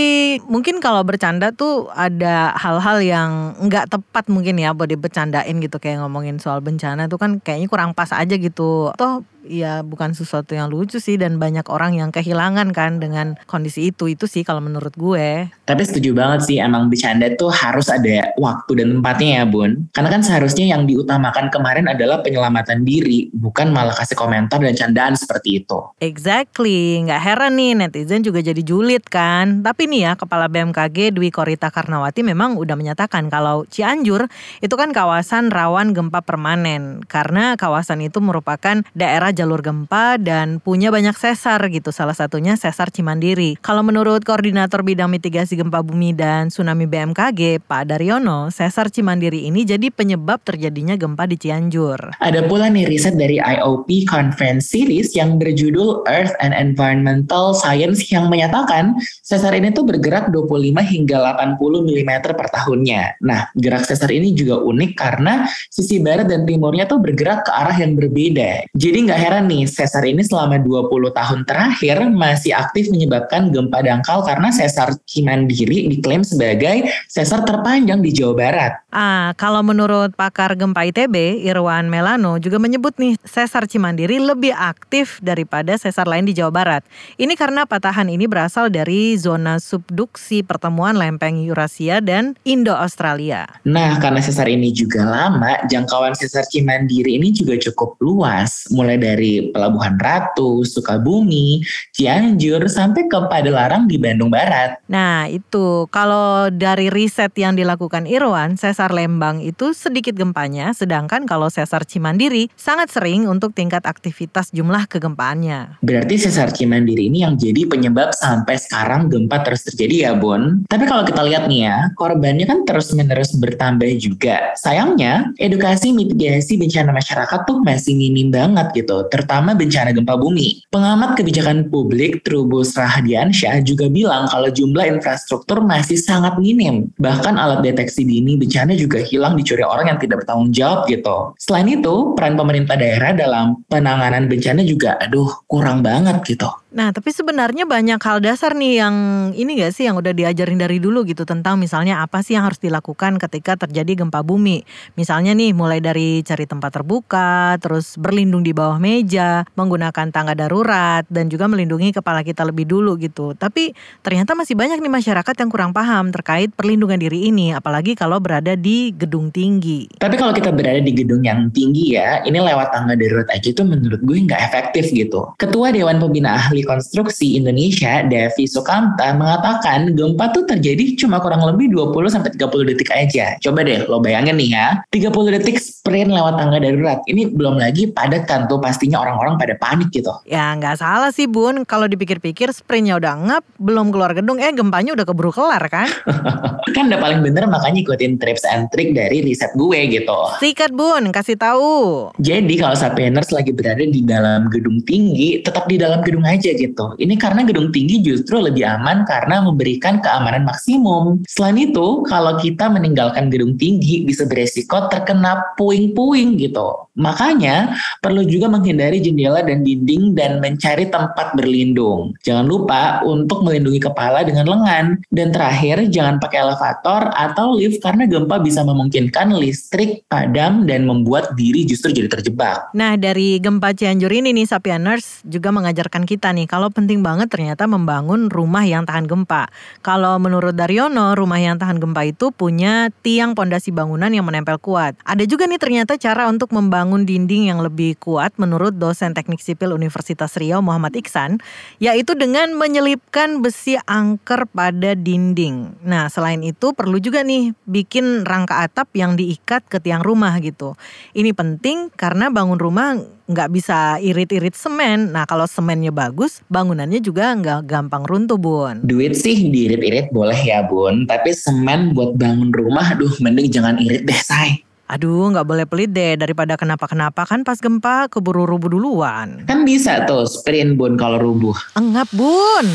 mungkin 0.50 0.82
kalau 0.82 1.06
bercanda 1.06 1.54
tuh 1.54 1.86
ada 1.94 2.50
hal-hal 2.58 2.98
yang 2.98 3.30
nggak 3.62 3.94
tepat 3.94 4.26
mungkin 4.26 4.58
ya 4.58 4.74
buat 4.74 4.90
dibercandain 4.90 5.54
gitu 5.62 5.78
kayak 5.78 6.02
ngomongin 6.02 6.42
soal 6.42 6.58
bencana 6.58 7.06
tuh 7.06 7.22
kan 7.22 7.38
kayaknya 7.38 7.70
kurang 7.70 7.94
pas 7.94 8.10
aja 8.10 8.34
gitu. 8.34 8.90
Toh 8.98 9.22
ya 9.44 9.80
bukan 9.80 10.12
sesuatu 10.12 10.52
yang 10.52 10.68
lucu 10.68 11.00
sih 11.00 11.16
dan 11.16 11.40
banyak 11.40 11.64
orang 11.72 11.96
yang 11.96 12.10
kehilangan 12.12 12.72
kan 12.76 13.00
dengan 13.00 13.36
kondisi 13.48 13.88
itu 13.88 14.12
itu 14.12 14.28
sih 14.28 14.44
kalau 14.44 14.60
menurut 14.60 14.92
gue. 14.96 15.48
Tapi 15.64 15.82
setuju 15.86 16.12
banget 16.12 16.46
sih 16.46 16.56
emang 16.60 16.92
bercanda 16.92 17.30
tuh 17.36 17.48
harus 17.48 17.88
ada 17.88 18.32
waktu 18.36 18.84
dan 18.84 19.00
tempatnya 19.00 19.42
ya 19.42 19.44
Bun. 19.48 19.88
Karena 19.94 20.08
kan 20.12 20.22
seharusnya 20.22 20.68
yang 20.68 20.84
diutamakan 20.84 21.48
kemarin 21.48 21.88
adalah 21.88 22.20
penyelamatan 22.20 22.84
diri 22.84 23.32
bukan 23.32 23.72
malah 23.72 23.94
kasih 23.96 24.18
komentar 24.18 24.60
dan 24.60 24.74
candaan 24.76 25.14
seperti 25.16 25.64
itu. 25.64 25.78
Exactly, 26.02 27.00
nggak 27.06 27.20
heran 27.22 27.56
nih 27.56 27.72
netizen 27.78 28.20
juga 28.20 28.44
jadi 28.44 28.60
julid 28.60 29.06
kan. 29.08 29.64
Tapi 29.64 29.88
nih 29.88 30.00
ya 30.00 30.12
Kepala 30.18 30.50
BMKG 30.50 31.14
Dwi 31.16 31.32
Korita 31.32 31.72
Karnawati 31.72 32.20
memang 32.26 32.58
udah 32.58 32.76
menyatakan 32.76 33.32
kalau 33.32 33.64
Cianjur 33.70 34.28
itu 34.60 34.74
kan 34.76 34.92
kawasan 34.92 35.48
rawan 35.48 35.96
gempa 35.96 36.20
permanen 36.20 37.02
karena 37.06 37.54
kawasan 37.56 38.04
itu 38.04 38.18
merupakan 38.20 38.82
daerah 38.92 39.29
jalur 39.32 39.64
gempa 39.64 40.20
dan 40.20 40.58
punya 40.60 40.90
banyak 40.90 41.14
sesar 41.16 41.62
gitu. 41.70 41.90
Salah 41.90 42.14
satunya 42.14 42.54
sesar 42.58 42.90
Cimandiri. 42.90 43.56
Kalau 43.62 43.80
menurut 43.80 44.22
Koordinator 44.26 44.82
Bidang 44.82 45.10
Mitigasi 45.10 45.58
Gempa 45.58 45.80
Bumi 45.80 46.12
dan 46.12 46.50
Tsunami 46.52 46.84
BMKG, 46.84 47.64
Pak 47.64 47.90
Daryono, 47.90 48.52
sesar 48.52 48.90
Cimandiri 48.90 49.46
ini 49.46 49.62
jadi 49.62 49.88
penyebab 49.88 50.42
terjadinya 50.42 50.98
gempa 50.98 51.24
di 51.30 51.36
Cianjur. 51.38 52.18
Ada 52.18 52.46
pula 52.50 52.66
nih 52.68 52.90
riset 52.90 53.14
dari 53.14 53.38
IOP 53.38 54.06
Conference 54.10 54.70
Series 54.70 55.14
yang 55.14 55.38
berjudul 55.38 56.04
Earth 56.10 56.34
and 56.42 56.52
Environmental 56.52 57.54
Science 57.54 58.10
yang 58.10 58.28
menyatakan 58.28 58.98
sesar 59.22 59.54
ini 59.56 59.70
tuh 59.70 59.86
bergerak 59.86 60.28
25 60.34 60.80
hingga 60.82 61.16
80 61.38 61.56
mm 61.60 62.12
per 62.34 62.48
tahunnya. 62.50 63.22
Nah, 63.22 63.48
gerak 63.56 63.86
sesar 63.86 64.10
ini 64.10 64.34
juga 64.34 64.58
unik 64.60 64.92
karena 64.98 65.46
sisi 65.70 66.02
barat 66.02 66.26
dan 66.26 66.44
timurnya 66.44 66.84
tuh 66.90 66.98
bergerak 66.98 67.46
ke 67.46 67.52
arah 67.52 67.76
yang 67.76 67.94
berbeda. 67.94 68.66
Jadi 68.74 68.98
nggak 69.06 69.19
heran 69.20 69.44
nih, 69.52 69.68
sesar 69.68 70.00
ini 70.08 70.24
selama 70.24 70.56
20 70.56 70.88
tahun 71.12 71.40
terakhir 71.44 72.08
masih 72.08 72.56
aktif 72.56 72.88
menyebabkan 72.88 73.52
gempa 73.52 73.84
dangkal 73.84 74.24
karena 74.24 74.48
sesar 74.48 74.96
Cimandiri 75.04 75.92
diklaim 75.92 76.24
sebagai 76.24 76.88
sesar 77.04 77.44
terpanjang 77.44 78.00
di 78.00 78.16
Jawa 78.16 78.34
Barat. 78.34 78.72
Ah, 78.88 79.36
kalau 79.36 79.60
menurut 79.60 80.16
pakar 80.16 80.56
gempa 80.56 80.88
ITB, 80.88 81.44
Irwan 81.44 81.92
Melano 81.92 82.40
juga 82.40 82.56
menyebut 82.56 82.96
nih 82.96 83.20
sesar 83.20 83.68
Cimandiri 83.68 84.16
lebih 84.16 84.56
aktif 84.56 85.20
daripada 85.20 85.76
sesar 85.76 86.08
lain 86.08 86.24
di 86.24 86.32
Jawa 86.32 86.50
Barat. 86.50 86.82
Ini 87.20 87.36
karena 87.36 87.68
patahan 87.68 88.08
ini 88.08 88.24
berasal 88.24 88.72
dari 88.72 89.18
zona 89.20 89.60
subduksi 89.60 90.40
pertemuan 90.40 90.96
lempeng 90.96 91.44
Eurasia 91.44 92.00
dan 92.00 92.38
Indo-Australia. 92.48 93.60
Nah, 93.68 94.00
karena 94.00 94.24
sesar 94.24 94.48
ini 94.48 94.72
juga 94.72 95.04
lama, 95.04 95.60
jangkauan 95.68 96.16
sesar 96.16 96.46
Cimandiri 96.48 97.20
ini 97.20 97.34
juga 97.34 97.58
cukup 97.58 98.00
luas, 98.00 98.70
mulai 98.70 98.96
dari 98.96 99.09
Pelabuhan 99.54 99.96
Ratu, 99.96 100.62
Sukabumi, 100.62 101.64
Cianjur, 101.96 102.68
sampai 102.68 103.08
ke 103.08 103.18
Padalarang 103.26 103.88
di 103.88 103.96
Bandung 103.96 104.28
Barat. 104.28 104.82
Nah, 104.86 105.26
itu 105.30 105.88
kalau 105.88 106.50
dari 106.52 106.92
riset 106.92 107.32
yang 107.38 107.56
dilakukan 107.56 108.04
Irwan, 108.04 108.54
sesar 108.58 108.92
Lembang 108.92 109.40
itu 109.40 109.72
sedikit 109.72 110.18
gempanya, 110.18 110.74
sedangkan 110.76 111.24
kalau 111.24 111.48
sesar 111.48 111.86
Cimandiri 111.86 112.50
sangat 112.58 112.90
sering 112.92 113.24
untuk 113.30 113.54
tingkat 113.56 113.86
aktivitas 113.86 114.50
jumlah 114.50 114.84
kegempaannya. 114.90 115.80
Berarti 115.80 116.14
sesar 116.18 116.52
Cimandiri 116.52 117.08
ini 117.08 117.22
yang 117.24 117.38
jadi 117.38 117.64
penyebab 117.64 118.12
sampai 118.12 118.58
sekarang 118.58 119.08
gempa 119.08 119.40
terus 119.46 119.64
terjadi 119.64 120.10
ya, 120.10 120.12
Bon. 120.18 120.60
Tapi 120.68 120.84
kalau 120.84 121.06
kita 121.06 121.22
lihat 121.24 121.48
nih 121.48 121.70
ya, 121.70 121.76
korbannya 121.96 122.44
kan 122.44 122.66
terus-menerus 122.66 123.32
bertambah 123.38 123.88
juga. 123.96 124.52
Sayangnya, 124.58 125.32
edukasi 125.40 125.94
mitigasi 125.94 126.58
bencana 126.58 126.92
masyarakat 126.92 127.40
tuh 127.46 127.62
masih 127.62 127.96
minim 127.96 128.28
banget 128.28 128.72
gitu, 128.74 128.99
terutama 129.08 129.56
bencana 129.56 129.96
gempa 129.96 130.18
bumi. 130.20 130.68
Pengamat 130.68 131.16
kebijakan 131.16 131.72
publik 131.72 132.20
Trubus 132.26 132.76
Rahadiansyah 132.76 133.64
juga 133.64 133.88
bilang 133.88 134.28
kalau 134.28 134.52
jumlah 134.52 134.84
infrastruktur 134.90 135.64
masih 135.64 135.96
sangat 135.96 136.36
minim. 136.36 136.92
Bahkan 137.00 137.40
alat 137.40 137.64
deteksi 137.64 138.04
dini 138.04 138.36
bencana 138.36 138.76
juga 138.76 139.00
hilang 139.00 139.38
dicuri 139.38 139.64
orang 139.64 139.96
yang 139.96 139.98
tidak 140.02 140.26
bertanggung 140.26 140.52
jawab 140.52 140.84
gitu. 140.90 141.32
Selain 141.40 141.68
itu, 141.70 142.12
peran 142.18 142.36
pemerintah 142.36 142.76
daerah 142.76 143.16
dalam 143.16 143.64
penanganan 143.70 144.28
bencana 144.28 144.60
juga 144.66 145.00
aduh 145.00 145.30
kurang 145.48 145.80
banget 145.80 146.20
gitu. 146.26 146.50
Nah, 146.70 146.94
tapi 146.94 147.10
sebenarnya 147.10 147.66
banyak 147.66 147.98
hal 147.98 148.22
dasar 148.22 148.54
nih 148.54 148.78
yang 148.78 148.96
ini 149.34 149.58
gak 149.58 149.74
sih 149.74 149.90
yang 149.90 149.98
udah 149.98 150.14
diajarin 150.14 150.54
dari 150.54 150.78
dulu 150.78 151.02
gitu 151.02 151.26
tentang 151.26 151.58
misalnya 151.58 151.98
apa 151.98 152.22
sih 152.22 152.38
yang 152.38 152.46
harus 152.46 152.62
dilakukan 152.62 153.18
ketika 153.18 153.58
terjadi 153.58 154.06
gempa 154.06 154.22
bumi. 154.22 154.62
Misalnya 154.94 155.34
nih 155.34 155.50
mulai 155.50 155.82
dari 155.82 156.22
cari 156.22 156.46
tempat 156.46 156.70
terbuka, 156.78 157.58
terus 157.58 157.98
berlindung 157.98 158.46
di 158.46 158.54
bawah 158.54 158.78
meja, 158.78 159.42
menggunakan 159.58 160.14
tangga 160.14 160.38
darurat 160.38 161.02
dan 161.10 161.26
juga 161.26 161.50
melindungi 161.50 161.90
kepala 161.90 162.22
kita 162.22 162.46
lebih 162.46 162.70
dulu 162.70 162.94
gitu. 163.02 163.34
Tapi 163.34 163.74
ternyata 164.06 164.38
masih 164.38 164.54
banyak 164.54 164.78
nih 164.78 164.94
masyarakat 164.94 165.34
yang 165.42 165.50
kurang 165.50 165.74
paham 165.74 166.14
terkait 166.14 166.54
perlindungan 166.54 167.02
diri 167.02 167.34
ini 167.34 167.50
apalagi 167.50 167.98
kalau 167.98 168.22
berada 168.22 168.54
di 168.54 168.94
gedung 168.94 169.34
tinggi. 169.34 169.90
Tapi 169.98 170.14
kalau 170.14 170.30
kita 170.30 170.54
berada 170.54 170.78
di 170.78 170.94
gedung 170.94 171.26
yang 171.26 171.50
tinggi 171.50 171.98
ya, 171.98 172.22
ini 172.22 172.38
lewat 172.38 172.70
tangga 172.70 172.94
darurat 172.94 173.26
aja 173.26 173.50
itu 173.50 173.66
menurut 173.66 173.98
gue 174.06 174.22
nggak 174.22 174.38
efektif 174.38 174.94
gitu. 174.94 175.34
Ketua 175.34 175.74
Dewan 175.74 175.98
Pembina 175.98 176.38
Ahli 176.38 176.59
Konstruksi 176.64 177.38
Indonesia, 177.38 178.04
Devi 178.06 178.44
Sukamta, 178.46 179.12
mengatakan 179.16 179.92
gempa 179.94 180.32
tuh 180.32 180.44
terjadi 180.46 180.96
cuma 181.00 181.18
kurang 181.18 181.44
lebih 181.44 181.72
20-30 181.72 182.36
detik 182.70 182.90
aja. 182.92 183.36
Coba 183.40 183.64
deh 183.64 183.84
lo 183.88 184.00
bayangin 184.02 184.36
nih 184.36 184.50
ya, 184.54 184.66
30 184.92 185.36
detik 185.40 185.56
sprint 185.60 186.10
lewat 186.12 186.36
tangga 186.36 186.58
darurat. 186.60 187.00
Ini 187.06 187.32
belum 187.32 187.60
lagi 187.60 187.88
padat 187.88 188.28
kan 188.28 188.46
tuh 188.46 188.60
pastinya 188.60 189.00
orang-orang 189.00 189.36
pada 189.40 189.54
panik 189.56 189.88
gitu. 189.90 190.12
Ya 190.28 190.52
nggak 190.56 190.80
salah 190.80 191.10
sih 191.14 191.30
Bun, 191.30 191.64
kalau 191.64 191.86
dipikir-pikir 191.86 192.50
sprintnya 192.50 192.98
udah 192.98 193.14
ngap, 193.16 193.44
belum 193.58 193.94
keluar 193.94 194.12
gedung, 194.12 194.42
eh 194.42 194.50
gempanya 194.52 194.92
udah 194.94 195.06
keburu 195.06 195.30
kelar 195.30 195.62
kan? 195.70 195.88
kan 196.76 196.84
udah 196.86 197.00
paling 197.00 197.20
bener 197.24 197.46
makanya 197.46 197.82
ikutin 197.82 198.18
tips 198.20 198.44
and 198.46 198.68
trick 198.74 198.92
dari 198.92 199.22
riset 199.24 199.50
gue 199.54 199.78
gitu. 199.90 200.18
Sikat 200.42 200.74
Bun, 200.74 201.10
kasih 201.14 201.38
tahu. 201.38 202.10
Jadi 202.18 202.54
kalau 202.58 202.76
Sapieners 202.76 203.30
lagi 203.30 203.50
berada 203.54 203.82
di 203.82 204.02
dalam 204.02 204.50
gedung 204.50 204.82
tinggi, 204.84 205.40
tetap 205.42 205.66
di 205.66 205.76
dalam 205.78 206.02
gedung 206.02 206.26
aja 206.26 206.49
gitu. 206.56 206.94
Ini 206.96 207.14
karena 207.20 207.44
gedung 207.44 207.74
tinggi 207.74 208.00
justru 208.00 208.40
lebih 208.40 208.64
aman 208.66 209.04
karena 209.04 209.44
memberikan 209.44 210.00
keamanan 210.00 210.46
maksimum. 210.46 211.20
Selain 211.26 211.58
itu, 211.58 212.02
kalau 212.06 212.38
kita 212.38 212.70
meninggalkan 212.70 213.28
gedung 213.28 213.58
tinggi 213.60 214.06
bisa 214.06 214.24
beresiko 214.24 214.88
terkena 214.88 215.54
puing-puing 215.58 216.40
gitu. 216.40 216.88
Makanya 217.00 217.74
perlu 218.04 218.22
juga 218.26 218.50
menghindari 218.52 219.00
jendela 219.00 219.40
dan 219.40 219.64
dinding 219.64 220.12
dan 220.12 220.38
mencari 220.38 220.86
tempat 220.92 221.32
berlindung. 221.34 222.12
Jangan 222.22 222.46
lupa 222.46 223.00
untuk 223.06 223.40
melindungi 223.40 223.80
kepala 223.80 224.22
dengan 224.22 224.46
lengan. 224.46 225.00
Dan 225.08 225.32
terakhir, 225.32 225.88
jangan 225.88 226.20
pakai 226.20 226.44
elevator 226.44 227.10
atau 227.16 227.56
lift 227.56 227.80
karena 227.80 228.04
gempa 228.04 228.38
bisa 228.38 228.60
memungkinkan 228.62 229.32
listrik 229.34 230.04
padam 230.06 230.68
dan 230.68 230.84
membuat 230.84 231.32
diri 231.34 231.64
justru 231.64 231.90
jadi 231.90 232.08
terjebak. 232.12 232.70
Nah, 232.76 232.94
dari 233.00 233.40
gempa 233.40 233.72
Cianjur 233.72 234.12
ini 234.12 234.36
nih 234.36 234.46
Sapieners 234.46 235.24
juga 235.24 235.50
mengajarkan 235.50 236.04
kita 236.04 236.30
nih 236.36 236.39
nih, 236.40 236.48
kalau 236.48 236.72
penting 236.72 237.04
banget 237.04 237.28
ternyata 237.28 237.68
membangun 237.68 238.32
rumah 238.32 238.64
yang 238.64 238.88
tahan 238.88 239.04
gempa. 239.04 239.52
Kalau 239.84 240.16
menurut 240.16 240.56
Daryono, 240.56 241.12
rumah 241.12 241.36
yang 241.36 241.60
tahan 241.60 241.76
gempa 241.76 242.08
itu 242.08 242.32
punya 242.32 242.88
tiang 243.04 243.36
pondasi 243.36 243.68
bangunan 243.68 244.08
yang 244.08 244.24
menempel 244.24 244.56
kuat. 244.56 244.96
Ada 245.04 245.28
juga 245.28 245.44
nih 245.44 245.60
ternyata 245.60 246.00
cara 246.00 246.32
untuk 246.32 246.56
membangun 246.56 247.04
dinding 247.04 247.52
yang 247.52 247.60
lebih 247.60 248.00
kuat 248.00 248.32
menurut 248.40 248.80
dosen 248.80 249.12
teknik 249.12 249.44
sipil 249.44 249.76
Universitas 249.76 250.32
Riau 250.40 250.64
Muhammad 250.64 250.96
Iksan, 250.96 251.44
yaitu 251.76 252.16
dengan 252.16 252.56
menyelipkan 252.56 253.44
besi 253.44 253.76
angker 253.84 254.48
pada 254.48 254.96
dinding. 254.96 255.76
Nah, 255.84 256.08
selain 256.08 256.40
itu 256.40 256.72
perlu 256.72 256.96
juga 256.96 257.20
nih 257.20 257.52
bikin 257.68 258.24
rangka 258.24 258.64
atap 258.64 258.88
yang 258.96 259.20
diikat 259.20 259.68
ke 259.68 259.76
tiang 259.76 260.00
rumah 260.00 260.32
gitu. 260.40 260.72
Ini 261.12 261.36
penting 261.36 261.92
karena 261.92 262.32
bangun 262.32 262.56
rumah 262.56 262.96
nggak 263.30 263.50
bisa 263.50 263.98
irit-irit 264.02 264.54
semen. 264.58 265.14
Nah 265.14 265.26
kalau 265.26 265.46
semennya 265.46 265.94
bagus, 265.94 266.29
bangunannya 266.46 267.02
juga 267.02 267.34
nggak 267.34 267.66
gampang 267.66 268.06
runtuh 268.06 268.38
bun. 268.38 268.86
Duit 268.86 269.18
sih 269.18 269.50
diirit-irit 269.50 270.14
boleh 270.14 270.38
ya 270.38 270.62
bun, 270.62 271.10
tapi 271.10 271.34
semen 271.34 271.90
buat 271.90 272.14
bangun 272.14 272.54
rumah, 272.54 272.94
aduh 272.94 273.10
mending 273.18 273.50
jangan 273.50 273.82
irit 273.82 274.06
deh 274.06 274.20
say. 274.22 274.62
Aduh 274.90 275.30
nggak 275.30 275.46
boleh 275.46 275.66
pelit 275.70 275.94
deh 275.94 276.18
daripada 276.18 276.58
kenapa-kenapa 276.58 277.22
kan 277.22 277.46
pas 277.46 277.62
gempa 277.62 278.10
keburu 278.10 278.42
rubuh 278.42 278.70
duluan. 278.74 279.46
Kan 279.46 279.62
bisa 279.62 280.02
tuh 280.06 280.26
sprint 280.26 280.74
bun 280.74 280.98
kalau 280.98 281.22
rubuh. 281.22 281.54
Enggak 281.78 282.10
bun. 282.10 282.66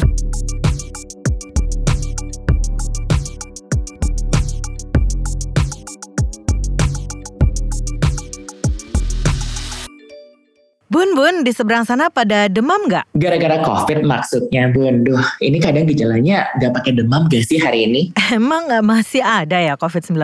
Bun, 10.95 11.11
Bun, 11.11 11.43
di 11.43 11.51
seberang 11.51 11.83
sana 11.83 12.07
pada 12.07 12.47
demam 12.47 12.87
nggak? 12.87 13.19
Gara-gara 13.19 13.59
COVID 13.59 14.07
maksudnya, 14.07 14.71
Bun. 14.71 15.03
Duh, 15.03 15.27
ini 15.43 15.59
kadang 15.59 15.83
gejalanya 15.91 16.47
nggak 16.55 16.71
pakai 16.71 16.95
demam 16.95 17.27
gak 17.27 17.43
sih 17.43 17.59
hari 17.59 17.83
ini? 17.83 18.15
Emang 18.31 18.71
nggak 18.71 18.79
masih 18.79 19.19
ada 19.19 19.59
ya 19.59 19.75
COVID-19? 19.75 20.15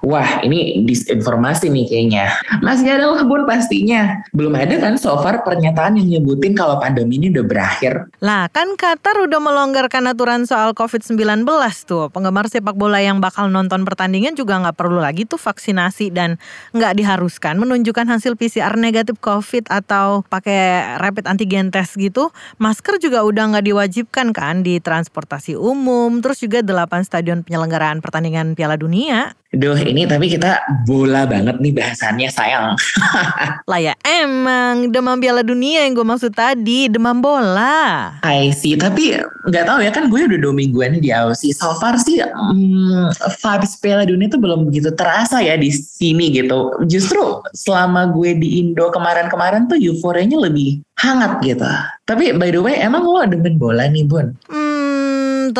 Wah, 0.00 0.40
ini 0.40 0.80
disinformasi 0.88 1.68
nih 1.68 1.84
kayaknya. 1.84 2.26
Masih 2.64 2.88
ada 2.88 3.12
lah 3.12 3.20
bun 3.28 3.44
pastinya. 3.44 4.24
Belum 4.32 4.56
ada 4.56 4.72
kan 4.80 4.96
so 4.96 5.12
far 5.20 5.44
pernyataan 5.44 6.00
yang 6.00 6.20
nyebutin 6.20 6.56
kalau 6.56 6.80
pandemi 6.80 7.20
ini 7.20 7.28
udah 7.28 7.44
berakhir. 7.44 8.08
Lah 8.24 8.48
kan 8.48 8.80
Qatar 8.80 9.28
udah 9.28 9.36
melonggarkan 9.36 10.08
aturan 10.08 10.48
soal 10.48 10.72
COVID-19 10.72 11.44
tuh. 11.84 12.08
Penggemar 12.08 12.48
sepak 12.48 12.72
bola 12.80 12.96
yang 13.04 13.20
bakal 13.20 13.52
nonton 13.52 13.84
pertandingan 13.84 14.32
juga 14.32 14.56
nggak 14.56 14.76
perlu 14.80 15.04
lagi 15.04 15.28
tuh 15.28 15.36
vaksinasi 15.36 16.08
dan 16.16 16.40
nggak 16.72 16.96
diharuskan 16.96 17.60
menunjukkan 17.60 18.08
hasil 18.08 18.40
PCR 18.40 18.80
negatif 18.80 19.20
COVID 19.20 19.68
atau 19.68 20.24
pakai 20.24 20.96
rapid 20.96 21.28
antigen 21.28 21.68
test 21.68 22.00
gitu. 22.00 22.32
Masker 22.56 22.96
juga 22.96 23.20
udah 23.20 23.52
nggak 23.52 23.68
diwajibkan 23.68 24.32
kan 24.32 24.64
di 24.64 24.80
transportasi 24.80 25.60
umum. 25.60 26.24
Terus 26.24 26.40
juga 26.40 26.64
delapan 26.64 27.04
stadion 27.04 27.44
penyelenggaraan 27.44 28.00
pertandingan 28.00 28.56
Piala 28.56 28.80
Dunia. 28.80 29.36
Duh 29.50 29.74
ini 29.82 30.06
tapi 30.06 30.30
kita 30.30 30.62
bola 30.86 31.26
banget 31.26 31.58
nih 31.58 31.74
bahasannya 31.74 32.30
sayang. 32.30 32.78
lah 33.70 33.80
ya 33.82 33.98
emang 34.06 34.94
demam 34.94 35.18
piala 35.18 35.42
dunia 35.42 35.82
yang 35.82 35.98
gue 35.98 36.06
maksud 36.06 36.30
tadi 36.30 36.86
demam 36.86 37.18
bola. 37.18 38.14
I 38.22 38.54
see 38.54 38.78
tapi 38.78 39.18
nggak 39.50 39.66
tahu 39.66 39.82
ya 39.82 39.90
kan 39.90 40.06
gue 40.06 40.22
udah 40.22 40.38
dua 40.38 40.54
mingguan 40.54 41.02
di 41.02 41.10
Aussie. 41.10 41.50
So 41.50 41.74
far 41.82 41.98
sih 41.98 42.22
hmm, 42.22 43.10
vibes 43.42 43.74
piala 43.82 44.06
dunia 44.06 44.30
tuh 44.30 44.38
belum 44.38 44.70
begitu 44.70 44.94
terasa 44.94 45.42
ya 45.42 45.58
di 45.58 45.74
sini 45.74 46.30
gitu. 46.30 46.78
Justru 46.86 47.42
selama 47.50 48.14
gue 48.14 48.38
di 48.38 48.62
Indo 48.62 48.86
kemarin-kemarin 48.94 49.66
tuh 49.66 49.82
euforianya 49.82 50.38
lebih 50.46 50.78
hangat 50.94 51.42
gitu. 51.42 51.66
Tapi 52.06 52.38
by 52.38 52.54
the 52.54 52.62
way 52.62 52.78
emang 52.78 53.02
lo 53.02 53.24
demen 53.26 53.58
bola 53.58 53.90
nih 53.90 54.06
Bun? 54.06 54.30
Hmm, 54.46 54.59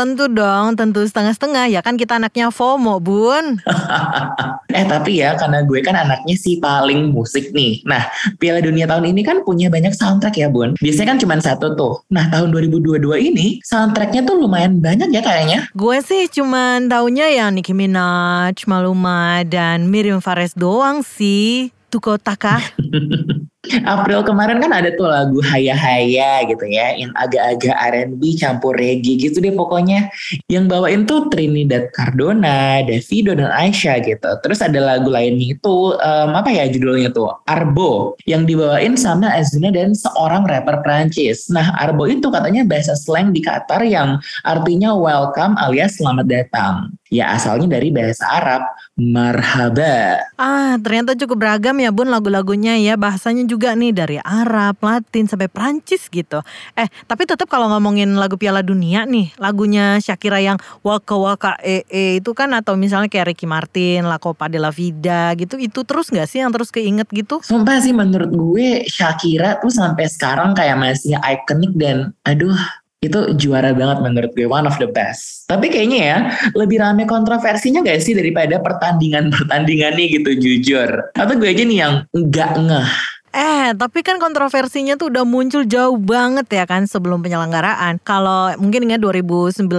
tentu 0.00 0.32
dong, 0.32 0.80
tentu 0.80 1.04
setengah-setengah 1.04 1.68
ya 1.68 1.84
kan 1.84 2.00
kita 2.00 2.16
anaknya 2.16 2.48
FOMO, 2.48 3.04
Bun. 3.04 3.60
eh 4.78 4.84
tapi 4.88 5.20
ya 5.20 5.36
karena 5.36 5.60
gue 5.60 5.80
kan 5.84 5.92
anaknya 5.92 6.32
sih 6.40 6.56
paling 6.56 7.12
musik 7.12 7.52
nih. 7.52 7.84
Nah, 7.84 8.08
Piala 8.40 8.64
Dunia 8.64 8.88
tahun 8.88 9.12
ini 9.12 9.20
kan 9.20 9.44
punya 9.44 9.68
banyak 9.68 9.92
soundtrack 9.92 10.40
ya, 10.40 10.48
Bun. 10.48 10.72
Biasanya 10.80 11.12
kan 11.12 11.18
cuma 11.20 11.36
satu 11.36 11.76
tuh. 11.76 12.00
Nah, 12.08 12.32
tahun 12.32 12.48
2022 12.48 13.04
ini 13.20 13.60
soundtracknya 13.60 14.24
tuh 14.24 14.40
lumayan 14.40 14.80
banyak 14.80 15.12
ya 15.12 15.20
kayaknya. 15.20 15.68
Gue 15.76 16.00
sih 16.00 16.32
cuma 16.32 16.80
taunya 16.88 17.28
yang 17.28 17.52
Nicki 17.52 17.76
Minaj, 17.76 18.64
Maluma, 18.64 19.44
dan 19.44 19.92
Miriam 19.92 20.24
Fares 20.24 20.56
doang 20.56 21.04
sih. 21.04 21.68
Tuko 21.92 22.16
Taka. 22.16 22.62
April 23.84 24.24
kemarin 24.24 24.56
kan 24.56 24.72
ada 24.72 24.88
tuh 24.96 25.04
lagu 25.04 25.36
Haya 25.44 25.76
Haya 25.76 26.48
gitu 26.48 26.64
ya, 26.64 26.96
yang 26.96 27.12
agak-agak 27.12 27.76
R&B 27.76 28.40
campur 28.40 28.72
reggae 28.72 29.20
gitu 29.20 29.36
deh 29.36 29.52
pokoknya. 29.52 30.08
Yang 30.48 30.64
bawain 30.72 31.04
tuh 31.04 31.28
Trinidad 31.28 31.92
Cardona, 31.92 32.80
Davido 32.80 33.36
dan 33.36 33.52
Aisyah 33.52 34.00
gitu. 34.00 34.30
Terus 34.40 34.64
ada 34.64 34.80
lagu 34.80 35.12
lainnya 35.12 35.52
itu 35.52 35.92
um, 35.92 36.30
apa 36.32 36.48
ya 36.48 36.72
judulnya 36.72 37.12
tuh 37.12 37.28
Arbo 37.44 38.16
yang 38.24 38.48
dibawain 38.48 38.96
sama 38.96 39.28
Azuna 39.36 39.68
dan 39.68 39.92
seorang 39.92 40.48
rapper 40.48 40.80
Prancis. 40.80 41.52
Nah 41.52 41.76
Arbo 41.76 42.08
itu 42.08 42.32
katanya 42.32 42.64
bahasa 42.64 42.96
slang 42.96 43.36
di 43.36 43.44
Qatar 43.44 43.84
yang 43.84 44.16
artinya 44.42 44.96
welcome 44.96 45.54
alias 45.60 46.00
selamat 46.00 46.26
datang. 46.26 46.96
Ya 47.10 47.34
asalnya 47.34 47.66
dari 47.66 47.90
bahasa 47.90 48.22
Arab, 48.22 48.62
marhaba. 48.94 50.22
Ah 50.38 50.78
ternyata 50.78 51.18
cukup 51.18 51.42
beragam 51.42 51.74
ya 51.82 51.90
bun 51.90 52.06
lagu-lagunya 52.06 52.78
ya 52.78 52.94
bahasanya 52.94 53.50
juga 53.50 53.74
nih 53.74 53.90
dari 53.90 54.16
Arab, 54.22 54.78
Latin 54.78 55.26
sampai 55.26 55.50
Prancis 55.50 56.06
gitu. 56.06 56.38
Eh, 56.78 56.86
tapi 57.10 57.26
tetap 57.26 57.50
kalau 57.50 57.66
ngomongin 57.66 58.14
lagu 58.14 58.38
Piala 58.38 58.62
Dunia 58.62 59.10
nih, 59.10 59.34
lagunya 59.42 59.98
Shakira 59.98 60.38
yang 60.38 60.62
Waka 60.86 61.18
Waka 61.18 61.52
E 61.58 61.82
E 61.90 62.22
itu 62.22 62.30
kan 62.30 62.54
atau 62.54 62.78
misalnya 62.78 63.10
kayak 63.10 63.34
Ricky 63.34 63.46
Martin, 63.50 64.06
La 64.06 64.22
Copa 64.22 64.46
de 64.46 64.62
la 64.62 64.70
Vida 64.70 65.34
gitu, 65.34 65.58
itu 65.58 65.82
terus 65.82 66.14
nggak 66.14 66.30
sih 66.30 66.46
yang 66.46 66.54
terus 66.54 66.70
keinget 66.70 67.10
gitu? 67.10 67.42
Sumpah 67.42 67.82
sih 67.82 67.90
menurut 67.90 68.30
gue 68.30 68.86
Shakira 68.86 69.58
tuh 69.58 69.74
sampai 69.74 70.06
sekarang 70.06 70.54
kayak 70.54 70.78
masih 70.78 71.18
ikonik 71.18 71.74
dan 71.74 72.14
aduh 72.22 72.54
itu 73.00 73.32
juara 73.40 73.72
banget 73.72 74.04
menurut 74.04 74.30
gue 74.36 74.44
one 74.44 74.68
of 74.68 74.76
the 74.76 74.84
best. 74.84 75.48
Tapi 75.48 75.72
kayaknya 75.72 76.00
ya 76.04 76.18
lebih 76.52 76.84
rame 76.84 77.08
kontroversinya 77.08 77.80
gak 77.80 78.04
sih 78.04 78.12
daripada 78.12 78.60
pertandingan-pertandingan 78.60 79.96
nih 79.96 80.20
gitu 80.20 80.30
jujur. 80.36 81.08
Atau 81.16 81.40
gue 81.40 81.48
aja 81.48 81.64
nih 81.64 81.78
yang 81.80 81.94
nggak 82.12 82.50
ngeh 82.60 82.90
Eh, 83.30 83.70
tapi 83.78 84.02
kan 84.02 84.18
kontroversinya 84.18 84.98
tuh 84.98 85.14
udah 85.14 85.22
muncul 85.22 85.62
jauh 85.62 85.94
banget 85.94 86.50
ya 86.50 86.66
kan 86.66 86.90
sebelum 86.90 87.22
penyelenggaraan. 87.22 88.02
Kalau 88.02 88.50
mungkin 88.58 88.90
ingat 88.90 88.98
2019 88.98 89.70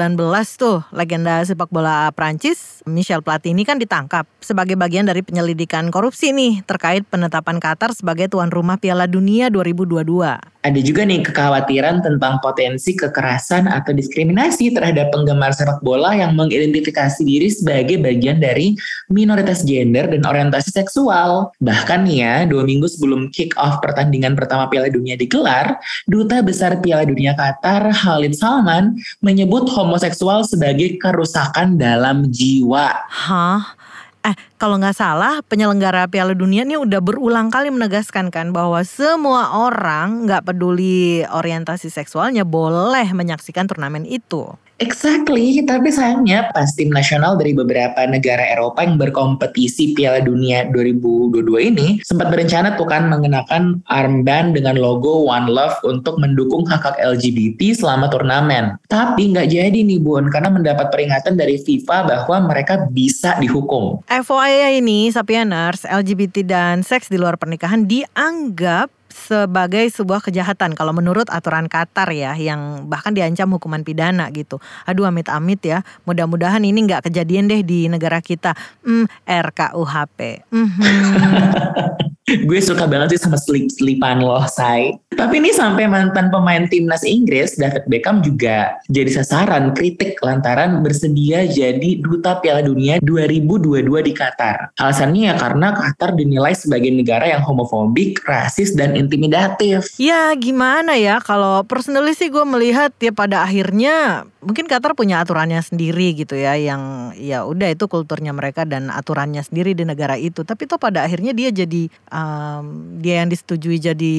tuh 0.55 0.79
legenda 0.96 1.43
sepak 1.43 1.67
bola 1.67 2.08
Prancis 2.15 2.79
Michel 2.88 3.20
Platini 3.20 3.67
kan 3.67 3.75
ditangkap 3.75 4.24
sebagai 4.39 4.79
bagian 4.79 5.03
dari 5.03 5.20
penyelidikan 5.20 5.91
korupsi 5.91 6.31
nih 6.31 6.63
terkait 6.63 7.03
penetapan 7.12 7.60
Qatar 7.60 7.91
sebagai 7.91 8.31
tuan 8.31 8.48
rumah 8.48 8.79
Piala 8.79 9.03
Dunia 9.03 9.51
2022 9.51 10.51
ada 10.62 10.79
juga 10.81 11.01
nih 11.01 11.25
kekhawatiran 11.25 12.05
tentang 12.05 12.38
potensi 12.39 12.93
kekerasan 12.93 13.65
atau 13.65 13.91
diskriminasi 13.98 14.70
terhadap 14.74 15.10
penggemar 15.10 15.53
sepak 15.58 15.81
bola 15.81 16.13
yang 16.13 16.38
mengidentifikasi 16.38 17.22
diri 17.25 17.50
sebagai 17.50 17.98
bagian 17.98 18.38
dari 18.38 18.77
minoritas 19.10 19.65
gender 19.65 20.05
dan 20.05 20.22
orientasi 20.22 20.70
seksual. 20.70 21.50
Bahkan 21.62 22.05
nih 22.05 22.17
ya, 22.22 22.36
dua 22.46 22.63
minggu 22.65 22.86
sebelum 22.86 23.34
kick 23.41 23.57
off 23.57 23.81
pertandingan 23.81 24.38
pertama 24.38 24.69
Piala 24.69 24.93
Dunia 24.93 25.17
digelar, 25.17 25.81
Duta 26.05 26.45
Besar 26.45 26.77
Piala 26.77 27.10
Dunia 27.10 27.33
Qatar 27.33 27.89
Khalid 27.89 28.38
Salman 28.38 28.93
menyebut 29.25 29.65
homoseksual 29.65 30.45
sebagai 30.45 31.01
kerusakan 31.01 31.81
dalam 31.81 32.29
jiwa. 32.29 32.93
Hah? 33.10 33.81
Eh, 34.21 34.38
kalau 34.62 34.77
nggak 34.77 34.93
salah 34.93 35.41
penyelenggara 35.41 36.05
Piala 36.05 36.38
Dunia 36.38 36.62
ini 36.62 36.77
udah 36.77 37.01
berulang 37.01 37.50
kali 37.50 37.74
menegaskan 37.74 38.29
kan 38.29 38.53
bahwa 38.53 38.77
semua 38.86 39.57
orang 39.57 40.29
nggak 40.29 40.45
peduli 40.45 41.25
orientasi 41.25 41.89
seksualnya 41.89 42.45
boleh 42.45 43.10
menyaksikan 43.17 43.65
turnamen 43.65 44.05
itu. 44.05 44.45
Exactly, 44.82 45.62
tapi 45.62 45.94
sayangnya 45.94 46.50
pas 46.58 46.74
tim 46.74 46.90
nasional 46.90 47.38
dari 47.38 47.54
beberapa 47.54 48.02
negara 48.10 48.42
Eropa 48.50 48.82
yang 48.82 48.98
berkompetisi 48.98 49.94
Piala 49.94 50.26
Dunia 50.26 50.66
2022 50.74 51.70
ini 51.70 51.88
sempat 52.02 52.34
berencana 52.34 52.74
tuh 52.74 52.90
kan 52.90 53.06
mengenakan 53.06 53.86
armband 53.94 54.58
dengan 54.58 54.82
logo 54.82 55.30
One 55.30 55.46
Love 55.46 55.78
untuk 55.86 56.18
mendukung 56.18 56.66
hak 56.66 56.82
hak 56.82 56.98
LGBT 56.98 57.78
selama 57.78 58.10
turnamen. 58.10 58.74
Tapi 58.90 59.30
nggak 59.30 59.54
jadi 59.54 59.80
nih 59.86 60.02
Bun, 60.02 60.34
karena 60.34 60.50
mendapat 60.50 60.90
peringatan 60.90 61.38
dari 61.38 61.62
FIFA 61.62 62.10
bahwa 62.10 62.50
mereka 62.50 62.90
bisa 62.90 63.38
dihukum. 63.38 64.02
FYI 64.10 64.82
ini, 64.82 65.14
Sapieners, 65.14 65.86
LGBT 65.86 66.42
dan 66.42 66.82
seks 66.82 67.06
di 67.06 67.22
luar 67.22 67.38
pernikahan 67.38 67.86
dianggap 67.86 68.90
sebagai 69.12 69.91
sebuah 69.91 70.24
kejahatan 70.24 70.74
kalau 70.74 70.96
menurut 70.96 71.27
aturan 71.27 71.68
Qatar 71.68 72.10
ya 72.15 72.34
yang 72.39 72.88
bahkan 72.88 73.12
diancam 73.12 73.51
hukuman 73.53 73.84
pidana 73.84 74.32
gitu. 74.32 74.58
Aduh 74.88 75.06
amit-amit 75.06 75.62
ya. 75.62 75.84
Mudah-mudahan 76.08 76.63
ini 76.63 76.88
nggak 76.88 77.12
kejadian 77.12 77.51
deh 77.51 77.62
di 77.62 77.91
negara 77.91 78.24
kita. 78.24 78.56
Hmm, 78.82 79.06
RKUHP. 79.27 80.48
Mm 80.50 80.68
-hmm. 80.68 82.08
gue 82.30 82.60
suka 82.62 82.86
banget 82.86 83.18
sih 83.18 83.22
sama 83.25 83.36
slip-slipan 83.36 84.22
lo, 84.22 84.46
say. 84.46 84.94
Tapi 85.12 85.42
ini 85.42 85.50
sampai 85.50 85.90
mantan 85.90 86.30
pemain 86.30 86.70
timnas 86.70 87.01
Inggris, 87.01 87.58
David 87.58 87.90
Beckham 87.90 88.22
juga 88.22 88.78
jadi 88.88 89.10
sasaran 89.10 89.74
kritik 89.74 90.22
lantaran 90.22 90.86
bersedia 90.86 91.50
jadi 91.50 91.98
duta 92.00 92.38
Piala 92.40 92.62
Dunia 92.62 93.01
2022 93.01 93.90
di 94.06 94.13
Qatar. 94.13 94.78
Alasannya 94.78 95.34
ya 95.34 95.36
karena 95.36 95.74
Qatar 95.74 96.13
dinilai 96.13 96.54
sebagai 96.54 96.94
negara 96.94 97.25
yang 97.25 97.42
homofobik, 97.42 98.22
rasis, 98.24 98.78
dan 98.78 98.94
intimidatif. 98.94 99.90
Ya 99.98 100.32
gimana 100.38 100.96
ya, 100.96 101.20
kalau 101.20 101.66
personally 101.66 102.13
sih 102.13 102.30
gue 102.30 102.46
melihat 102.46 102.94
ya 103.01 103.12
pada 103.12 103.44
akhirnya 103.44 104.30
mungkin 104.42 104.66
Qatar 104.66 104.98
punya 104.98 105.22
aturannya 105.22 105.62
sendiri 105.62 106.18
gitu 106.18 106.34
ya 106.34 106.58
yang 106.58 107.13
ya 107.13 107.46
udah 107.46 107.70
itu 107.72 107.86
kulturnya 107.86 108.34
mereka 108.34 108.66
dan 108.66 108.90
aturannya 108.90 109.46
sendiri 109.46 109.78
di 109.78 109.86
negara 109.86 110.18
itu 110.18 110.42
tapi 110.42 110.66
tuh 110.66 110.82
pada 110.82 111.06
akhirnya 111.06 111.32
dia 111.32 111.54
jadi 111.54 111.88
um, 112.22 112.98
dia 113.01 113.25
yang 113.25 113.30
disetujui 113.34 113.82
jadi 113.82 114.16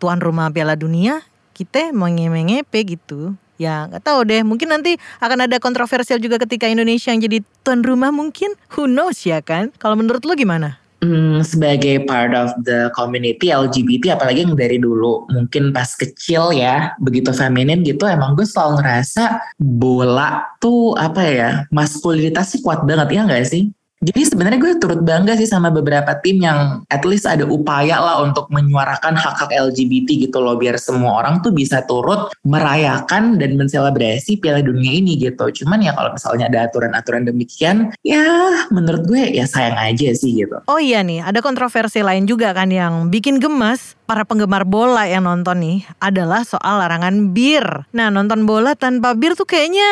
tuan 0.00 0.18
rumah 0.24 0.48
Piala 0.48 0.72
Dunia 0.72 1.20
kita 1.52 1.92
mengepe 1.92 2.80
gitu. 2.84 3.36
Ya 3.56 3.88
nggak 3.88 4.04
tahu 4.04 4.28
deh 4.28 4.44
mungkin 4.44 4.68
nanti 4.68 5.00
akan 5.16 5.48
ada 5.48 5.56
kontroversial 5.56 6.20
juga 6.20 6.36
ketika 6.36 6.68
Indonesia 6.68 7.08
yang 7.08 7.24
jadi 7.24 7.40
tuan 7.64 7.80
rumah 7.80 8.12
mungkin. 8.12 8.52
Who 8.76 8.84
knows 8.84 9.24
ya 9.24 9.40
kan? 9.40 9.72
Kalau 9.80 9.96
menurut 9.96 10.24
lo 10.28 10.36
gimana? 10.36 10.76
Hmm, 11.04 11.44
sebagai 11.44 12.08
part 12.08 12.32
of 12.32 12.56
the 12.64 12.88
community 12.96 13.52
LGBT 13.52 14.16
apalagi 14.16 14.48
yang 14.48 14.56
dari 14.56 14.80
dulu 14.80 15.28
mungkin 15.28 15.68
pas 15.68 15.92
kecil 15.92 16.56
ya 16.56 16.96
begitu 17.04 17.36
feminin 17.36 17.84
gitu 17.84 18.08
emang 18.08 18.32
gue 18.32 18.48
selalu 18.48 18.80
ngerasa 18.80 19.44
bola 19.60 20.56
tuh 20.56 20.96
apa 20.96 21.20
ya 21.20 21.50
maskulinitas 21.68 22.56
sih 22.56 22.64
kuat 22.64 22.80
banget 22.88 23.12
ya 23.12 23.28
nggak 23.28 23.44
sih 23.44 23.76
Jadi 24.06 24.22
sebenarnya 24.22 24.58
gue 24.62 24.72
turut 24.78 25.02
bangga 25.02 25.34
sih 25.34 25.50
sama 25.50 25.74
beberapa 25.74 26.14
tim 26.22 26.38
yang 26.38 26.86
at 26.94 27.02
least 27.02 27.26
ada 27.26 27.42
upaya 27.42 27.98
lah 27.98 28.22
untuk 28.22 28.46
menyuarakan 28.54 29.18
hak-hak 29.18 29.50
LGBT 29.50 30.30
gitu 30.30 30.38
loh 30.38 30.54
biar 30.54 30.78
semua 30.78 31.18
orang 31.18 31.42
tuh 31.42 31.50
bisa 31.50 31.82
turut 31.90 32.30
merayakan 32.46 33.34
dan 33.34 33.58
menselebrasi 33.58 34.38
Piala 34.38 34.62
Dunia 34.62 34.94
ini 34.94 35.18
gitu. 35.18 35.50
Cuman 35.50 35.82
ya 35.82 35.90
kalau 35.90 36.14
misalnya 36.14 36.46
ada 36.46 36.70
aturan-aturan 36.70 37.26
demikian, 37.26 37.90
ya 38.06 38.22
menurut 38.70 39.02
gue 39.10 39.26
ya 39.34 39.42
sayang 39.42 39.74
aja 39.74 40.14
sih 40.14 40.38
gitu. 40.38 40.62
Oh 40.70 40.78
iya 40.78 41.02
nih, 41.02 41.26
ada 41.26 41.42
kontroversi 41.42 42.06
lain 42.06 42.30
juga 42.30 42.54
kan 42.54 42.70
yang 42.70 43.10
bikin 43.10 43.42
gemas 43.42 43.98
para 44.06 44.22
penggemar 44.22 44.62
bola 44.62 45.04
yang 45.10 45.26
nonton 45.26 45.58
nih 45.58 45.78
adalah 45.98 46.46
soal 46.46 46.78
larangan 46.78 47.34
bir. 47.34 47.90
Nah 47.90 48.08
nonton 48.08 48.46
bola 48.46 48.78
tanpa 48.78 49.18
bir 49.18 49.34
tuh 49.34 49.44
kayaknya 49.44 49.90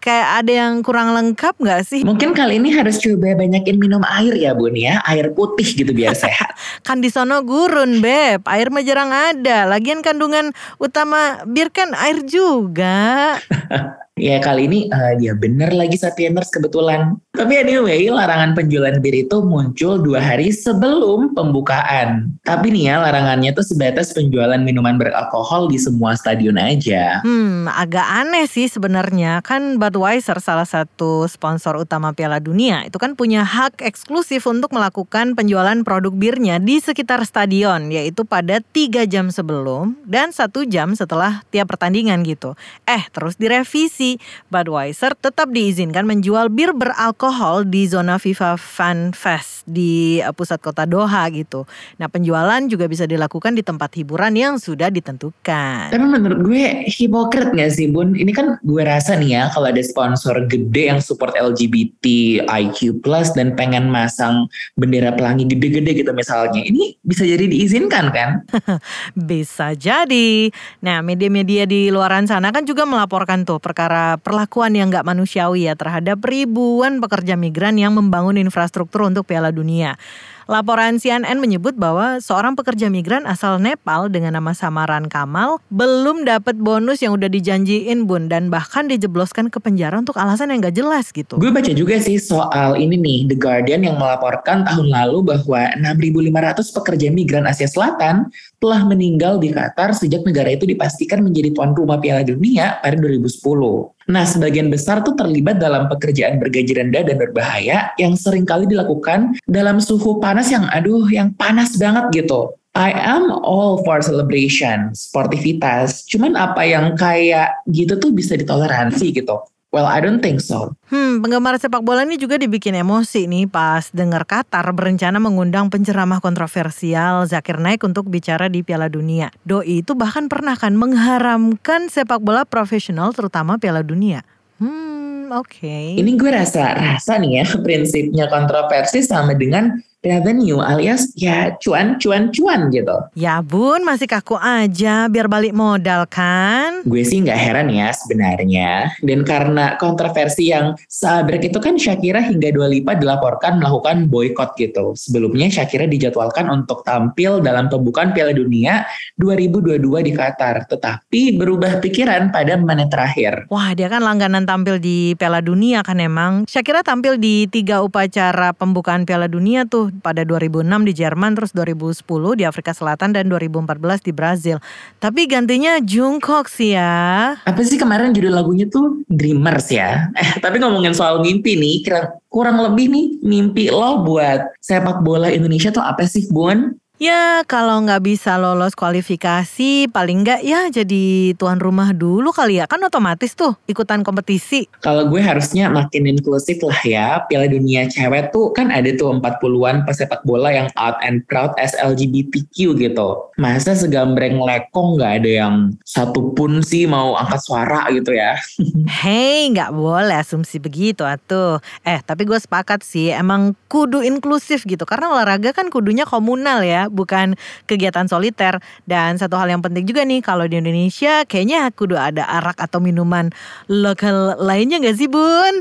kayak 0.00 0.42
ada 0.42 0.52
yang 0.52 0.80
kurang 0.80 1.12
lengkap 1.12 1.54
nggak 1.60 1.84
sih? 1.84 2.00
Mungkin 2.02 2.32
kali 2.32 2.56
ini 2.56 2.72
harus 2.72 2.96
coba 2.98 3.36
banyakin 3.36 3.76
minum 3.76 4.00
air 4.08 4.32
ya 4.34 4.56
bun 4.56 4.72
ya, 4.72 5.04
air 5.04 5.30
putih 5.36 5.68
gitu 5.68 5.92
biar 5.92 6.16
sehat. 6.24 6.56
kan 6.82 7.04
di 7.04 7.12
sono 7.12 7.44
gurun 7.44 8.00
beb, 8.00 8.42
air 8.48 8.72
mah 8.72 8.82
jarang 8.82 9.12
ada. 9.12 9.68
Lagian 9.68 10.00
kandungan 10.00 10.56
utama 10.80 11.44
bir 11.44 11.68
kan 11.68 11.92
air 11.92 12.24
juga. 12.24 13.36
Ya 14.16 14.40
kali 14.40 14.64
ini 14.64 14.88
uh, 14.88 15.12
ya 15.20 15.36
bener 15.36 15.76
lagi 15.76 16.00
Sapieners 16.00 16.48
kebetulan. 16.48 17.20
Tapi 17.36 17.52
anyway, 17.52 18.08
larangan 18.08 18.56
penjualan 18.56 18.96
bir 18.96 19.12
itu 19.12 19.44
muncul 19.44 20.00
dua 20.00 20.24
hari 20.24 20.48
sebelum 20.56 21.36
pembukaan. 21.36 22.32
Tapi 22.40 22.72
nih 22.72 22.88
ya 22.88 23.04
larangannya 23.04 23.52
tuh 23.52 23.60
sebatas 23.60 24.16
penjualan 24.16 24.56
minuman 24.56 24.96
beralkohol 24.96 25.68
di 25.68 25.76
semua 25.76 26.16
stadion 26.16 26.56
aja. 26.56 27.20
Hmm, 27.28 27.68
agak 27.68 28.08
aneh 28.08 28.48
sih 28.48 28.72
sebenarnya. 28.72 29.44
Kan 29.44 29.76
Budweiser 29.76 30.40
salah 30.40 30.64
satu 30.64 31.28
sponsor 31.28 31.76
utama 31.76 32.16
Piala 32.16 32.40
Dunia 32.40 32.88
itu 32.88 32.96
kan 32.96 33.20
punya 33.20 33.44
hak 33.44 33.84
eksklusif 33.84 34.48
untuk 34.48 34.72
melakukan 34.72 35.36
penjualan 35.36 35.76
produk 35.84 36.16
birnya 36.16 36.56
di 36.56 36.80
sekitar 36.80 37.20
stadion, 37.28 37.92
yaitu 37.92 38.24
pada 38.24 38.64
tiga 38.72 39.04
jam 39.04 39.28
sebelum 39.28 39.92
dan 40.08 40.32
satu 40.32 40.64
jam 40.64 40.96
setelah 40.96 41.44
tiap 41.52 41.68
pertandingan 41.68 42.24
gitu. 42.24 42.56
Eh, 42.88 43.04
terus 43.12 43.36
direvisi 43.36 44.05
Budweiser 44.46 45.18
tetap 45.18 45.50
diizinkan 45.50 46.06
menjual 46.06 46.46
bir 46.54 46.70
beralkohol 46.70 47.66
di 47.66 47.90
zona 47.90 48.22
FIFA 48.22 48.54
Fan 48.54 49.10
Fest 49.10 49.66
di 49.66 50.22
eh, 50.22 50.30
pusat 50.30 50.62
kota 50.62 50.86
Doha 50.86 51.26
gitu. 51.34 51.66
Nah 51.98 52.06
penjualan 52.06 52.62
juga 52.70 52.86
bisa 52.86 53.04
dilakukan 53.04 53.58
di 53.58 53.66
tempat 53.66 53.90
hiburan 53.98 54.32
yang 54.38 54.54
sudah 54.62 54.88
ditentukan. 54.92 55.90
Tapi 55.90 56.04
menurut 56.06 56.46
gue 56.46 56.86
hipokrit 56.86 57.50
gak 57.56 57.70
sih 57.74 57.90
Bun? 57.90 58.14
Ini 58.14 58.30
kan 58.30 58.62
gue 58.62 58.82
rasa 58.86 59.18
nih 59.18 59.30
ya 59.34 59.42
kalau 59.50 59.72
ada 59.74 59.82
sponsor 59.82 60.46
gede 60.46 60.94
yang 60.94 61.00
support 61.02 61.34
LGBT, 61.34 62.04
IQ+, 62.46 63.02
dan 63.34 63.58
pengen 63.58 63.90
masang 63.90 64.46
bendera 64.78 65.10
pelangi 65.16 65.48
gede-gede 65.48 66.04
gitu 66.04 66.12
misalnya. 66.14 66.62
Ini 66.62 67.00
bisa 67.02 67.24
jadi 67.26 67.48
diizinkan 67.48 68.14
kan? 68.14 68.30
bisa 69.30 69.72
jadi. 69.74 70.52
Nah 70.84 71.00
media-media 71.00 71.64
di 71.64 71.88
luaran 71.90 72.28
sana 72.28 72.52
kan 72.52 72.62
juga 72.68 72.84
melaporkan 72.84 73.42
tuh 73.48 73.58
perkara 73.58 73.95
perlakuan 74.20 74.74
yang 74.74 74.88
nggak 74.92 75.06
manusiawi 75.06 75.68
ya 75.68 75.74
terhadap 75.74 76.20
ribuan 76.24 76.98
pekerja 76.98 77.34
migran 77.34 77.76
yang 77.76 77.94
membangun 77.94 78.40
infrastruktur 78.40 79.06
untuk 79.06 79.28
Piala 79.28 79.50
Dunia. 79.52 79.98
Laporan 80.46 81.02
CNN 81.02 81.42
menyebut 81.42 81.74
bahwa 81.74 82.22
seorang 82.22 82.54
pekerja 82.54 82.86
migran 82.86 83.26
asal 83.26 83.58
Nepal 83.58 84.06
dengan 84.06 84.38
nama 84.38 84.54
samaran 84.54 85.10
Kamal 85.10 85.58
belum 85.74 86.22
dapat 86.22 86.54
bonus 86.62 87.02
yang 87.02 87.18
udah 87.18 87.26
dijanjiin 87.26 88.06
Bun 88.06 88.30
dan 88.30 88.46
bahkan 88.46 88.86
dijebloskan 88.86 89.50
ke 89.50 89.58
penjara 89.58 89.98
untuk 89.98 90.14
alasan 90.14 90.54
yang 90.54 90.62
gak 90.62 90.78
jelas 90.78 91.10
gitu. 91.10 91.34
Gue 91.42 91.50
baca 91.50 91.74
juga 91.74 91.98
sih 91.98 92.22
soal 92.22 92.78
ini 92.78 92.94
nih 92.94 93.18
The 93.34 93.36
Guardian 93.42 93.90
yang 93.90 93.98
melaporkan 93.98 94.62
tahun 94.62 94.86
lalu 94.86 95.34
bahwa 95.34 95.66
6.500 95.82 96.76
pekerja 96.78 97.08
migran 97.10 97.50
Asia 97.50 97.66
Selatan 97.66 98.30
telah 98.62 98.86
meninggal 98.86 99.42
di 99.42 99.50
Qatar 99.50 99.98
sejak 99.98 100.22
negara 100.22 100.54
itu 100.54 100.62
dipastikan 100.62 101.26
menjadi 101.26 101.58
tuan 101.58 101.74
rumah 101.74 101.98
Piala 101.98 102.22
Dunia 102.22 102.78
pada 102.78 102.94
2010. 102.94 103.95
Nah, 104.06 104.22
sebagian 104.22 104.70
besar 104.70 105.02
tuh 105.02 105.18
terlibat 105.18 105.58
dalam 105.58 105.90
pekerjaan 105.90 106.38
bergaji 106.38 106.78
rendah 106.78 107.02
dan 107.02 107.18
berbahaya 107.18 107.90
yang 107.98 108.14
sering 108.14 108.46
kali 108.46 108.70
dilakukan 108.70 109.34
dalam 109.50 109.82
suhu 109.82 110.22
panas 110.22 110.46
yang 110.46 110.62
aduh 110.70 111.10
yang 111.10 111.34
panas 111.34 111.74
banget 111.74 112.22
gitu. 112.22 112.54
I 112.76 112.92
am 112.92 113.32
all 113.32 113.80
for 113.82 114.04
celebration, 114.04 114.92
sportivitas. 114.92 116.04
Cuman 116.06 116.36
apa 116.36 116.60
yang 116.62 116.92
kayak 116.94 117.64
gitu 117.72 117.96
tuh 117.96 118.12
bisa 118.12 118.36
ditoleransi 118.36 119.16
gitu. 119.16 119.40
Well, 119.76 119.84
I 119.84 120.00
don't 120.00 120.24
think 120.24 120.40
so. 120.40 120.72
Hmm, 120.88 121.20
penggemar 121.20 121.60
sepak 121.60 121.84
bola 121.84 122.08
ini 122.08 122.16
juga 122.16 122.40
dibikin 122.40 122.72
emosi 122.72 123.28
nih 123.28 123.44
pas 123.44 123.92
dengar 123.92 124.24
Qatar 124.24 124.64
berencana 124.72 125.20
mengundang 125.20 125.68
penceramah 125.68 126.24
kontroversial 126.24 127.28
Zakir 127.28 127.60
Naik 127.60 127.84
untuk 127.84 128.08
bicara 128.08 128.48
di 128.48 128.64
Piala 128.64 128.88
Dunia. 128.88 129.28
Doi 129.44 129.84
itu 129.84 129.92
bahkan 129.92 130.32
pernah 130.32 130.56
kan 130.56 130.72
mengharamkan 130.80 131.92
sepak 131.92 132.24
bola 132.24 132.48
profesional 132.48 133.12
terutama 133.12 133.60
Piala 133.60 133.84
Dunia. 133.84 134.24
Hmm, 134.56 135.28
oke. 135.36 135.60
Okay. 135.60 136.00
Ini 136.00 136.10
gue 136.16 136.30
rasa 136.32 136.72
rasa 136.72 137.20
nih 137.20 137.44
ya 137.44 137.46
prinsipnya 137.68 138.32
kontroversi 138.32 139.04
sama 139.04 139.36
dengan 139.36 139.76
revenue 140.04 140.62
alias 140.62 141.10
ya 141.18 141.54
cuan 141.58 141.98
cuan 141.98 142.30
cuan 142.30 142.70
gitu. 142.70 142.96
Ya 143.18 143.42
bun 143.42 143.82
masih 143.82 144.06
kaku 144.06 144.38
aja 144.38 145.10
biar 145.10 145.26
balik 145.26 145.56
modal 145.56 146.06
kan? 146.06 146.86
Gue 146.86 147.02
sih 147.02 147.22
nggak 147.24 147.38
heran 147.38 147.68
ya 147.72 147.90
sebenarnya. 147.90 148.94
Dan 149.02 149.26
karena 149.26 149.74
kontroversi 149.80 150.54
yang 150.54 150.78
sabrek 150.86 151.48
itu 151.50 151.58
kan 151.58 151.74
Shakira 151.80 152.22
hingga 152.22 152.54
dua 152.54 152.70
lipat 152.70 153.02
dilaporkan 153.02 153.58
melakukan 153.58 154.06
boykot 154.06 154.54
gitu. 154.60 154.94
Sebelumnya 154.94 155.50
Shakira 155.50 155.90
dijadwalkan 155.90 156.46
untuk 156.52 156.86
tampil 156.86 157.42
dalam 157.42 157.66
pembukaan 157.66 158.14
Piala 158.14 158.36
Dunia 158.36 158.86
2022 159.18 159.82
di 160.06 160.12
Qatar. 160.14 160.70
Tetapi 160.70 161.40
berubah 161.40 161.82
pikiran 161.82 162.30
pada 162.30 162.54
menit 162.54 162.94
terakhir. 162.94 163.50
Wah 163.50 163.74
dia 163.74 163.90
kan 163.90 164.04
langganan 164.04 164.46
tampil 164.46 164.78
di 164.78 165.18
Piala 165.18 165.42
Dunia 165.42 165.82
kan 165.82 165.98
emang. 165.98 166.46
Shakira 166.46 166.86
tampil 166.86 167.18
di 167.18 167.50
tiga 167.50 167.82
upacara 167.82 168.54
pembukaan 168.54 169.02
Piala 169.02 169.26
Dunia 169.26 169.66
tuh 169.66 169.85
pada 170.02 170.22
2006 170.22 170.88
di 170.88 170.92
Jerman, 170.92 171.34
terus 171.34 171.50
2010 171.52 172.38
di 172.38 172.44
Afrika 172.46 172.72
Selatan 172.72 173.14
dan 173.14 173.26
2014 173.28 174.02
di 174.02 174.12
Brazil. 174.14 174.56
Tapi 175.02 175.26
gantinya 175.26 175.78
Jungkook 175.82 176.50
sih 176.50 176.74
ya. 176.74 177.36
Apa 177.42 177.60
sih 177.62 177.76
kemarin 177.76 178.14
judul 178.14 178.32
lagunya 178.32 178.66
tuh 178.70 179.02
Dreamers 179.10 179.68
ya? 179.70 180.10
Eh 180.16 180.38
tapi 180.38 180.62
ngomongin 180.62 180.94
soal 180.96 181.20
mimpi 181.22 181.56
nih, 181.58 181.84
kira 181.84 182.16
kurang 182.30 182.60
lebih 182.60 182.92
nih 182.92 183.06
mimpi 183.24 183.72
lo 183.72 184.04
buat 184.04 184.60
sepak 184.60 185.00
bola 185.00 185.32
Indonesia 185.32 185.72
tuh 185.72 185.82
apa 185.82 186.04
sih 186.04 186.28
Bun? 186.28 186.76
Ya 186.96 187.44
kalau 187.44 187.84
nggak 187.84 188.08
bisa 188.08 188.40
lolos 188.40 188.72
kualifikasi 188.72 189.84
paling 189.92 190.24
nggak 190.24 190.40
ya 190.40 190.72
jadi 190.72 191.36
tuan 191.36 191.60
rumah 191.60 191.92
dulu 191.92 192.32
kali 192.32 192.56
ya 192.56 192.64
kan 192.64 192.80
otomatis 192.80 193.36
tuh 193.36 193.52
ikutan 193.68 194.00
kompetisi. 194.00 194.64
Kalau 194.80 195.04
gue 195.12 195.20
harusnya 195.20 195.68
makin 195.68 196.08
inklusif 196.08 196.56
lah 196.64 196.80
ya 196.88 197.20
Piala 197.28 197.52
Dunia 197.52 197.84
cewek 197.92 198.32
tuh 198.32 198.48
kan 198.56 198.72
ada 198.72 198.88
tuh 198.96 199.12
40-an 199.12 199.84
pesepak 199.84 200.24
bola 200.24 200.48
yang 200.48 200.72
out 200.80 200.96
and 201.04 201.20
proud 201.28 201.52
as 201.60 201.76
LGBTQ 201.76 202.80
gitu. 202.80 203.08
Masa 203.36 203.76
segambreng 203.76 204.40
lekong 204.40 204.96
nggak 204.96 205.12
ada 205.20 205.30
yang 205.44 205.76
satu 205.84 206.32
pun 206.32 206.64
sih 206.64 206.88
mau 206.88 207.12
angkat 207.12 207.44
suara 207.44 207.92
gitu 207.92 208.16
ya. 208.16 208.40
Hei 209.04 209.52
nggak 209.52 209.68
boleh 209.76 210.16
asumsi 210.16 210.56
begitu 210.56 211.04
atuh. 211.04 211.60
Eh 211.84 212.00
tapi 212.00 212.24
gue 212.24 212.40
sepakat 212.40 212.80
sih 212.80 213.12
emang 213.12 213.52
kudu 213.68 214.00
inklusif 214.00 214.64
gitu 214.64 214.88
karena 214.88 215.12
olahraga 215.12 215.52
kan 215.52 215.68
kudunya 215.68 216.08
komunal 216.08 216.64
ya 216.64 216.85
bukan 216.88 217.38
kegiatan 217.68 218.06
soliter. 218.06 218.58
Dan 218.88 219.18
satu 219.18 219.36
hal 219.36 219.50
yang 219.50 219.62
penting 219.62 219.84
juga 219.86 220.02
nih, 220.06 220.22
kalau 220.24 220.46
di 220.46 220.58
Indonesia 220.58 221.26
kayaknya 221.28 221.68
kudu 221.74 221.98
ada 221.98 222.26
arak 222.40 222.58
atau 222.62 222.78
minuman 222.82 223.30
lokal 223.66 224.38
lainnya 224.40 224.80
gak 224.82 224.96
sih 224.96 225.10
Bun? 225.10 225.54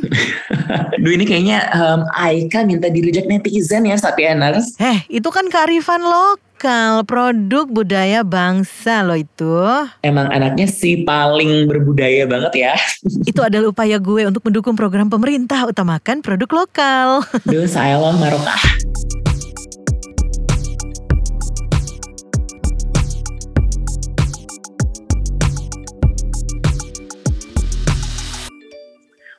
Duh 1.03 1.11
ini 1.11 1.25
kayaknya 1.27 1.69
um, 1.75 2.07
Aika 2.15 2.63
minta 2.63 2.87
direject 2.89 3.27
netizen 3.27 3.85
ya 3.85 3.97
Sapieners. 3.99 4.77
Eh 4.81 5.05
itu 5.09 5.27
kan 5.29 5.47
kearifan 5.51 6.01
lokal 6.01 7.03
produk 7.03 7.65
budaya 7.67 8.23
bangsa 8.23 9.03
loh 9.05 9.19
itu. 9.19 9.55
Emang 10.01 10.31
anaknya 10.31 10.65
si 10.65 11.03
paling 11.03 11.67
berbudaya 11.69 12.25
banget 12.25 12.53
ya. 12.69 12.73
itu 13.29 13.41
adalah 13.43 13.69
upaya 13.69 13.99
gue 13.99 14.25
untuk 14.25 14.41
mendukung 14.47 14.73
program 14.73 15.11
pemerintah 15.11 15.67
utamakan 15.67 16.23
produk 16.23 16.65
lokal. 16.65 17.07
Duh 17.45 17.67
saya 17.69 17.99
loh 17.99 18.15
Marokah. 18.15 18.61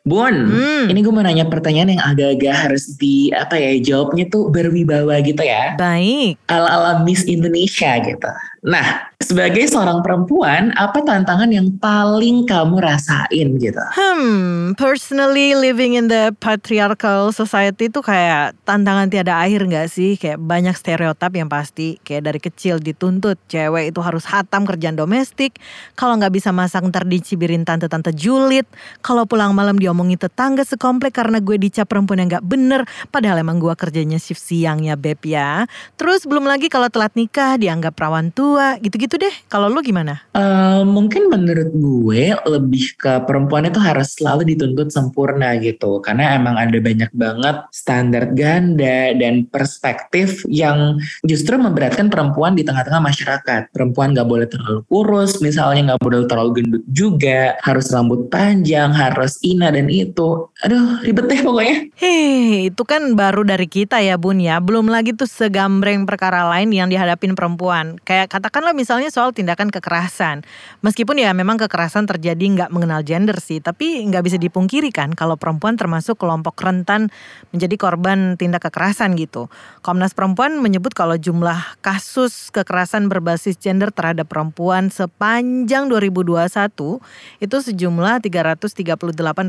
Bun, 0.07 0.55
hmm. 0.55 0.87
ini 0.87 1.03
gue 1.03 1.11
mau 1.11 1.27
nanya 1.27 1.51
pertanyaan 1.51 1.99
yang 1.99 2.05
agak-agak 2.07 2.55
harus 2.55 2.95
di 2.95 3.35
apa 3.35 3.59
ya 3.59 3.75
jawabnya 3.83 4.31
tuh 4.31 4.55
berwibawa 4.55 5.19
gitu 5.19 5.42
ya. 5.42 5.75
Baik. 5.75 6.38
Ala-ala 6.47 7.03
Miss 7.03 7.27
Indonesia 7.27 7.99
gitu. 7.99 8.31
Nah, 8.62 9.11
sebagai 9.27 9.67
seorang 9.67 10.07
perempuan, 10.07 10.71
apa 10.79 11.03
tantangan 11.03 11.51
yang 11.51 11.75
paling 11.83 12.47
kamu 12.47 12.79
rasain 12.79 13.59
gitu? 13.59 13.83
Hmm, 13.99 14.79
personally 14.79 15.59
living 15.59 15.99
in 15.99 16.07
the 16.07 16.31
patriarchal 16.39 17.35
society 17.35 17.91
itu 17.91 17.99
kayak 17.99 18.55
tantangan 18.62 19.11
tiada 19.11 19.43
akhir 19.43 19.67
nggak 19.67 19.91
sih? 19.91 20.15
Kayak 20.15 20.39
banyak 20.39 20.75
stereotip 20.79 21.35
yang 21.35 21.51
pasti. 21.51 21.99
Kayak 22.07 22.23
dari 22.31 22.41
kecil 22.41 22.79
dituntut 22.79 23.35
cewek 23.51 23.91
itu 23.91 23.99
harus 23.99 24.23
hatam 24.31 24.62
kerjaan 24.62 24.95
domestik. 24.95 25.59
Kalau 25.99 26.15
nggak 26.15 26.31
bisa 26.31 26.55
masak 26.55 26.87
ntar 26.87 27.03
dicibirin 27.03 27.67
tante-tante 27.67 28.15
julid. 28.15 28.71
Kalau 29.03 29.27
pulang 29.27 29.51
malam 29.59 29.75
diomongi 29.75 30.15
tetangga 30.15 30.62
sekomplek 30.62 31.19
karena 31.19 31.43
gue 31.43 31.59
dicap 31.59 31.91
perempuan 31.91 32.23
yang 32.23 32.39
nggak 32.39 32.47
bener. 32.47 32.81
Padahal 33.11 33.43
emang 33.43 33.59
gue 33.59 33.75
kerjanya 33.75 34.23
shift 34.23 34.39
siang 34.41 34.87
ya 34.87 34.95
beb 34.95 35.19
ya. 35.27 35.67
Terus 35.99 36.23
belum 36.31 36.47
lagi 36.47 36.71
kalau 36.71 36.87
telat 36.87 37.11
nikah 37.19 37.59
dianggap 37.59 37.99
perawan 37.99 38.31
tua. 38.31 38.79
Gitu-gitu 38.79 39.15
deh. 39.20 39.35
Kalau 39.48 39.68
lu 39.68 39.81
gimana? 39.83 40.22
Uh, 40.33 40.85
mungkin 40.87 41.29
menurut 41.33 41.70
gue 41.72 42.24
lebih 42.46 42.96
ke 42.96 43.24
perempuan 43.24 43.68
itu 43.68 43.81
harus 43.81 44.14
selalu 44.16 44.55
dituntut 44.55 44.92
sempurna 44.92 45.57
gitu. 45.61 45.98
Karena 46.05 46.37
emang 46.37 46.57
ada 46.57 46.79
banyak 46.79 47.11
banget 47.12 47.57
standar 47.72 48.31
ganda 48.33 49.12
dan 49.16 49.48
perspektif 49.48 50.44
yang 50.48 51.00
justru 51.24 51.57
memberatkan 51.57 52.12
perempuan 52.12 52.55
di 52.55 52.62
tengah-tengah 52.62 53.02
masyarakat. 53.02 53.72
Perempuan 53.72 54.12
gak 54.12 54.29
boleh 54.29 54.46
terlalu 54.48 54.81
kurus, 54.87 55.40
misalnya 55.40 55.96
gak 55.96 56.02
boleh 56.05 56.29
terlalu 56.29 56.50
gendut 56.62 56.85
juga, 56.90 57.57
harus 57.64 57.88
rambut 57.90 58.29
panjang, 58.29 58.92
harus 58.92 59.40
ina 59.42 59.72
dan 59.72 59.88
itu. 59.88 60.48
Aduh 60.62 61.00
ribet 61.02 61.26
deh 61.29 61.40
pokoknya. 61.42 61.76
Hei, 61.96 62.68
itu 62.68 62.83
kan 62.85 63.16
baru 63.16 63.42
dari 63.42 63.66
kita 63.66 64.00
ya 64.02 64.20
bun 64.20 64.38
ya. 64.38 64.61
Belum 64.61 64.87
lagi 64.87 65.16
tuh 65.16 65.29
segambreng 65.29 66.05
perkara 66.05 66.48
lain 66.48 66.70
yang 66.72 66.88
dihadapin 66.92 67.33
perempuan. 67.33 67.96
Kayak 68.05 68.33
katakanlah 68.33 68.76
misalnya 68.76 69.06
soal 69.09 69.31
tindakan 69.33 69.73
kekerasan. 69.73 70.42
Meskipun 70.83 71.19
ya 71.19 71.33
memang 71.33 71.57
kekerasan 71.57 72.05
terjadi 72.05 72.42
nggak 72.42 72.71
mengenal 72.75 73.03
gender 73.07 73.37
sih, 73.40 73.59
tapi 73.59 74.05
nggak 74.07 74.25
bisa 74.27 74.37
dipungkiri 74.37 74.90
kan 74.95 75.14
kalau 75.14 75.35
perempuan 75.35 75.79
termasuk 75.79 76.19
kelompok 76.21 76.59
rentan 76.61 77.09
menjadi 77.51 77.77
korban 77.79 78.37
tindak 78.37 78.69
kekerasan 78.69 79.14
gitu. 79.14 79.49
Komnas 79.81 80.16
Perempuan 80.16 80.59
menyebut 80.59 80.92
kalau 80.97 81.14
jumlah 81.14 81.79
kasus 81.85 82.51
kekerasan 82.51 83.07
berbasis 83.07 83.61
gender 83.61 83.92
terhadap 83.95 84.27
perempuan 84.27 84.88
sepanjang 84.90 85.88
2021 85.88 87.01
itu 87.40 87.57
sejumlah 87.57 88.25
338 88.25 88.77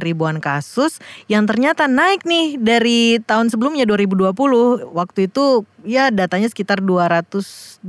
ribuan 0.04 0.38
kasus 0.44 1.00
yang 1.26 1.50
ternyata 1.50 1.90
naik 1.90 2.24
nih 2.24 2.60
dari 2.60 3.18
tahun 3.24 3.50
sebelumnya 3.50 3.88
2020. 3.90 4.94
Waktu 4.94 5.20
itu 5.32 5.66
ya 5.88 6.12
datanya 6.12 6.52
sekitar 6.52 6.84
226 6.84 7.84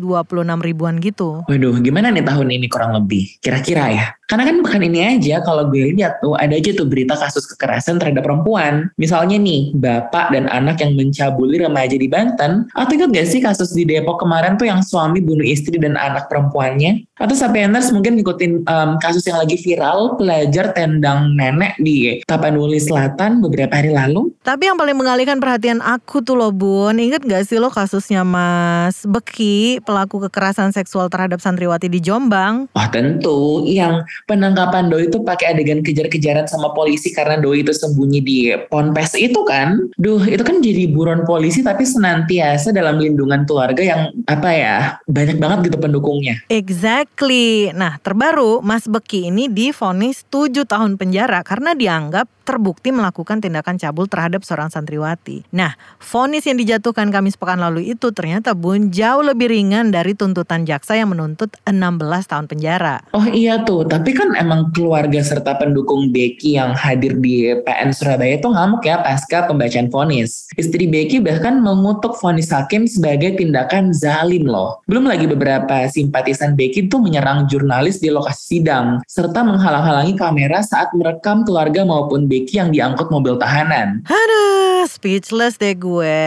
ribuan 0.62 1.02
gitu. 1.02 1.42
Waduh, 1.58 1.82
gimana 1.82 2.14
nih 2.14 2.22
tahun 2.22 2.54
ini 2.54 2.70
kurang 2.70 2.94
lebih? 2.94 3.42
Kira-kira 3.42 3.90
ya? 3.90 4.06
Karena 4.30 4.46
kan 4.46 4.62
bukan 4.62 4.78
ini 4.78 5.18
aja, 5.18 5.42
kalau 5.42 5.66
gue 5.66 5.90
lihat 5.90 6.22
tuh 6.22 6.38
ada 6.38 6.54
aja 6.54 6.70
tuh 6.70 6.86
berita 6.86 7.18
kasus 7.18 7.50
kekerasan 7.50 7.98
terhadap 7.98 8.22
perempuan. 8.22 8.94
Misalnya 8.94 9.42
nih, 9.42 9.74
bapak 9.74 10.30
dan 10.30 10.46
anak 10.54 10.78
yang 10.78 10.94
mencabuli 10.94 11.58
remaja 11.58 11.98
di 11.98 12.06
Banten. 12.06 12.70
Atau 12.78 12.94
ingat 12.94 13.10
gak 13.10 13.26
sih 13.26 13.42
kasus 13.42 13.74
di 13.74 13.82
Depok 13.82 14.22
kemarin 14.22 14.54
tuh 14.54 14.70
yang 14.70 14.86
suami 14.86 15.18
bunuh 15.18 15.42
istri 15.42 15.82
dan 15.82 15.98
anak 15.98 16.30
perempuannya? 16.30 17.02
Atau 17.18 17.34
Sapieners 17.34 17.90
mungkin 17.90 18.14
ngikutin 18.14 18.62
um, 18.70 18.90
kasus 19.02 19.26
yang 19.26 19.42
lagi 19.42 19.58
viral, 19.58 20.14
pelajar 20.14 20.70
tendang 20.70 21.34
nenek 21.34 21.74
di 21.82 22.22
Tapanuli 22.22 22.78
Selatan 22.78 23.42
beberapa 23.42 23.74
hari 23.74 23.90
lalu. 23.90 24.30
Tapi 24.48 24.64
yang 24.64 24.80
paling 24.80 24.96
mengalihkan 24.96 25.44
perhatian 25.44 25.84
aku 25.84 26.24
tuh 26.24 26.32
loh 26.32 26.48
Bun, 26.48 26.96
inget 26.96 27.20
gak 27.20 27.44
sih 27.44 27.60
lo 27.60 27.68
kasusnya 27.68 28.24
Mas 28.24 29.04
Beki, 29.04 29.84
pelaku 29.84 30.24
kekerasan 30.24 30.72
seksual 30.72 31.12
terhadap 31.12 31.36
santriwati 31.36 31.92
di 31.92 32.00
Jombang? 32.00 32.64
Wah 32.72 32.88
tentu, 32.88 33.68
yang 33.68 34.08
penangkapan 34.24 34.88
Doi 34.88 35.12
itu 35.12 35.20
pakai 35.20 35.52
adegan 35.52 35.84
kejar-kejaran 35.84 36.48
sama 36.48 36.72
polisi 36.72 37.12
karena 37.12 37.36
Doi 37.36 37.60
itu 37.60 37.76
sembunyi 37.76 38.24
di 38.24 38.38
ponpes 38.72 39.20
itu 39.20 39.36
kan. 39.44 39.84
Duh, 40.00 40.24
itu 40.24 40.40
kan 40.40 40.64
jadi 40.64 40.88
buron 40.88 41.28
polisi 41.28 41.60
tapi 41.60 41.84
senantiasa 41.84 42.72
dalam 42.72 42.96
lindungan 42.96 43.44
keluarga 43.44 43.84
yang 43.84 44.16
apa 44.24 44.48
ya, 44.48 44.76
banyak 45.04 45.36
banget 45.36 45.68
gitu 45.68 45.76
pendukungnya. 45.76 46.40
Exactly. 46.48 47.68
Nah, 47.76 48.00
terbaru 48.00 48.64
Mas 48.64 48.88
Beki 48.88 49.28
ini 49.28 49.52
difonis 49.52 50.24
7 50.32 50.64
tahun 50.64 50.96
penjara 50.96 51.44
karena 51.44 51.76
dianggap 51.76 52.37
terbukti 52.48 52.88
melakukan 52.88 53.44
tindakan 53.44 53.76
cabul 53.76 54.08
terhadap 54.08 54.40
seorang 54.40 54.72
santriwati. 54.72 55.44
Nah, 55.52 55.76
vonis 56.00 56.48
yang 56.48 56.56
dijatuhkan 56.56 57.12
Kamis 57.12 57.36
pekan 57.36 57.60
lalu 57.60 57.92
itu 57.92 58.08
ternyata 58.08 58.56
bun 58.56 58.88
jauh 58.88 59.20
lebih 59.20 59.52
ringan 59.52 59.92
dari 59.92 60.16
tuntutan 60.16 60.64
jaksa 60.64 60.96
yang 60.96 61.12
menuntut 61.12 61.52
16 61.68 62.00
tahun 62.24 62.48
penjara. 62.48 63.04
Oh 63.12 63.28
iya 63.28 63.60
tuh, 63.68 63.84
tapi 63.84 64.16
kan 64.16 64.32
emang 64.32 64.72
keluarga 64.72 65.20
serta 65.20 65.60
pendukung 65.60 66.08
Becky 66.08 66.56
yang 66.56 66.72
hadir 66.72 67.20
di 67.20 67.52
PN 67.52 67.92
Surabaya 67.92 68.40
itu 68.40 68.48
ngamuk 68.48 68.80
ya 68.88 69.04
pasca 69.04 69.44
pembacaan 69.44 69.92
vonis. 69.92 70.48
Istri 70.56 70.88
Becky 70.88 71.20
bahkan 71.20 71.60
mengutuk 71.60 72.16
vonis 72.16 72.48
hakim 72.48 72.88
sebagai 72.88 73.36
tindakan 73.36 73.92
zalim 73.92 74.48
loh. 74.48 74.80
Belum 74.88 75.04
lagi 75.04 75.28
beberapa 75.28 75.84
simpatisan 75.92 76.56
Becky 76.56 76.88
tuh 76.88 77.04
menyerang 77.04 77.44
jurnalis 77.44 78.00
di 78.00 78.08
lokasi 78.08 78.56
sidang 78.56 79.04
serta 79.04 79.44
menghalang-halangi 79.44 80.14
kamera 80.16 80.64
saat 80.64 80.94
merekam 80.96 81.42
keluarga 81.42 81.82
maupun 81.82 82.30
Becky 82.30 82.37
Becky 82.38 82.62
yang 82.62 82.70
diangkut 82.70 83.10
mobil 83.10 83.34
tahanan. 83.34 84.06
Aduh, 84.06 84.86
speechless 84.86 85.58
deh 85.58 85.74
gue. 85.74 86.22